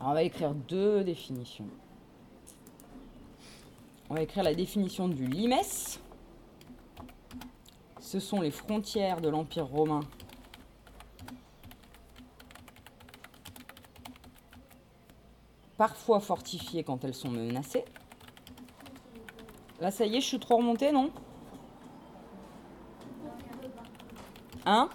Alors 0.01 0.11
on 0.11 0.13
va 0.15 0.23
écrire 0.23 0.53
deux 0.53 1.05
définitions. 1.05 1.69
On 4.09 4.15
va 4.15 4.21
écrire 4.21 4.43
la 4.43 4.53
définition 4.53 5.07
du 5.07 5.25
limes 5.25 5.53
ce 8.09 8.19
sont 8.19 8.41
les 8.41 8.49
frontières 8.49 9.21
de 9.21 9.29
l'Empire 9.29 9.67
romain. 9.67 9.99
Parfois 15.77 16.19
fortifiées 16.19 16.83
quand 16.83 17.03
elles 17.03 17.13
sont 17.13 17.29
menacées. 17.29 17.85
Là, 19.79 19.91
ça 19.91 20.07
y 20.07 20.15
est, 20.15 20.21
je 20.21 20.25
suis 20.25 20.39
trop 20.39 20.57
remontée, 20.57 20.91
non? 20.91 21.11
Hein? 24.65 24.89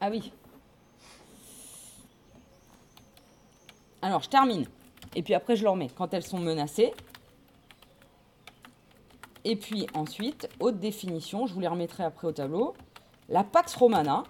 Ah 0.00 0.08
oui. 0.08 0.32
Alors, 4.02 4.22
je 4.22 4.28
termine. 4.28 4.66
Et 5.16 5.24
puis 5.24 5.34
après, 5.34 5.56
je 5.56 5.64
le 5.64 5.70
remets. 5.70 5.90
Quand 5.90 6.14
elles 6.14 6.22
sont 6.22 6.38
menacées, 6.38 6.94
et 9.44 9.56
puis 9.56 9.86
ensuite, 9.94 10.48
haute 10.58 10.78
définition, 10.80 11.46
je 11.46 11.54
vous 11.54 11.60
les 11.60 11.68
remettrai 11.68 12.02
après 12.02 12.26
au 12.26 12.32
tableau. 12.32 12.74
La 13.28 13.44
Pax 13.44 13.74
Romana, 13.74 14.24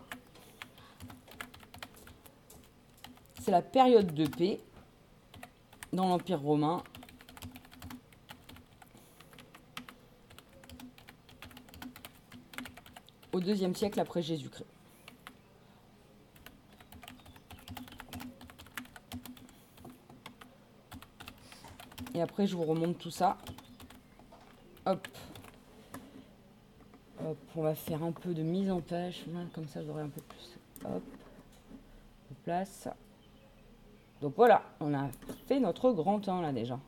c'est 3.40 3.50
la 3.50 3.62
période 3.62 4.12
de 4.12 4.27
paix 4.27 4.61
dans 5.92 6.09
l'Empire 6.09 6.40
romain. 6.40 6.83
au 13.33 13.40
deuxième 13.40 13.74
siècle 13.74 13.98
après 13.98 14.22
Jésus-Christ. 14.22 14.64
Et 22.14 22.22
après, 22.22 22.46
je 22.46 22.55
vous 22.55 22.62
remonte 22.62 22.96
tout 22.96 23.11
ça 23.11 23.37
Hop. 24.87 25.09
On 27.57 27.62
va 27.62 27.75
faire 27.75 28.03
un 28.03 28.12
peu 28.12 28.35
de 28.35 28.42
mise 28.42 28.70
en 28.70 28.81
page. 28.81 29.25
Comme 29.55 29.66
ça, 29.66 29.83
j'aurai 29.83 30.03
un 30.03 30.09
peu 30.09 30.20
plus. 30.20 30.59
Hop. 30.85 31.03
On 32.31 32.35
place. 32.44 32.88
Donc 34.20 34.35
voilà, 34.37 34.62
on 34.81 34.94
a 34.94 35.09
fait 35.47 35.61
notre 35.61 35.92
grand 35.92 36.20
temps 36.20 36.40
là 36.40 36.53
déjà. 36.53 36.79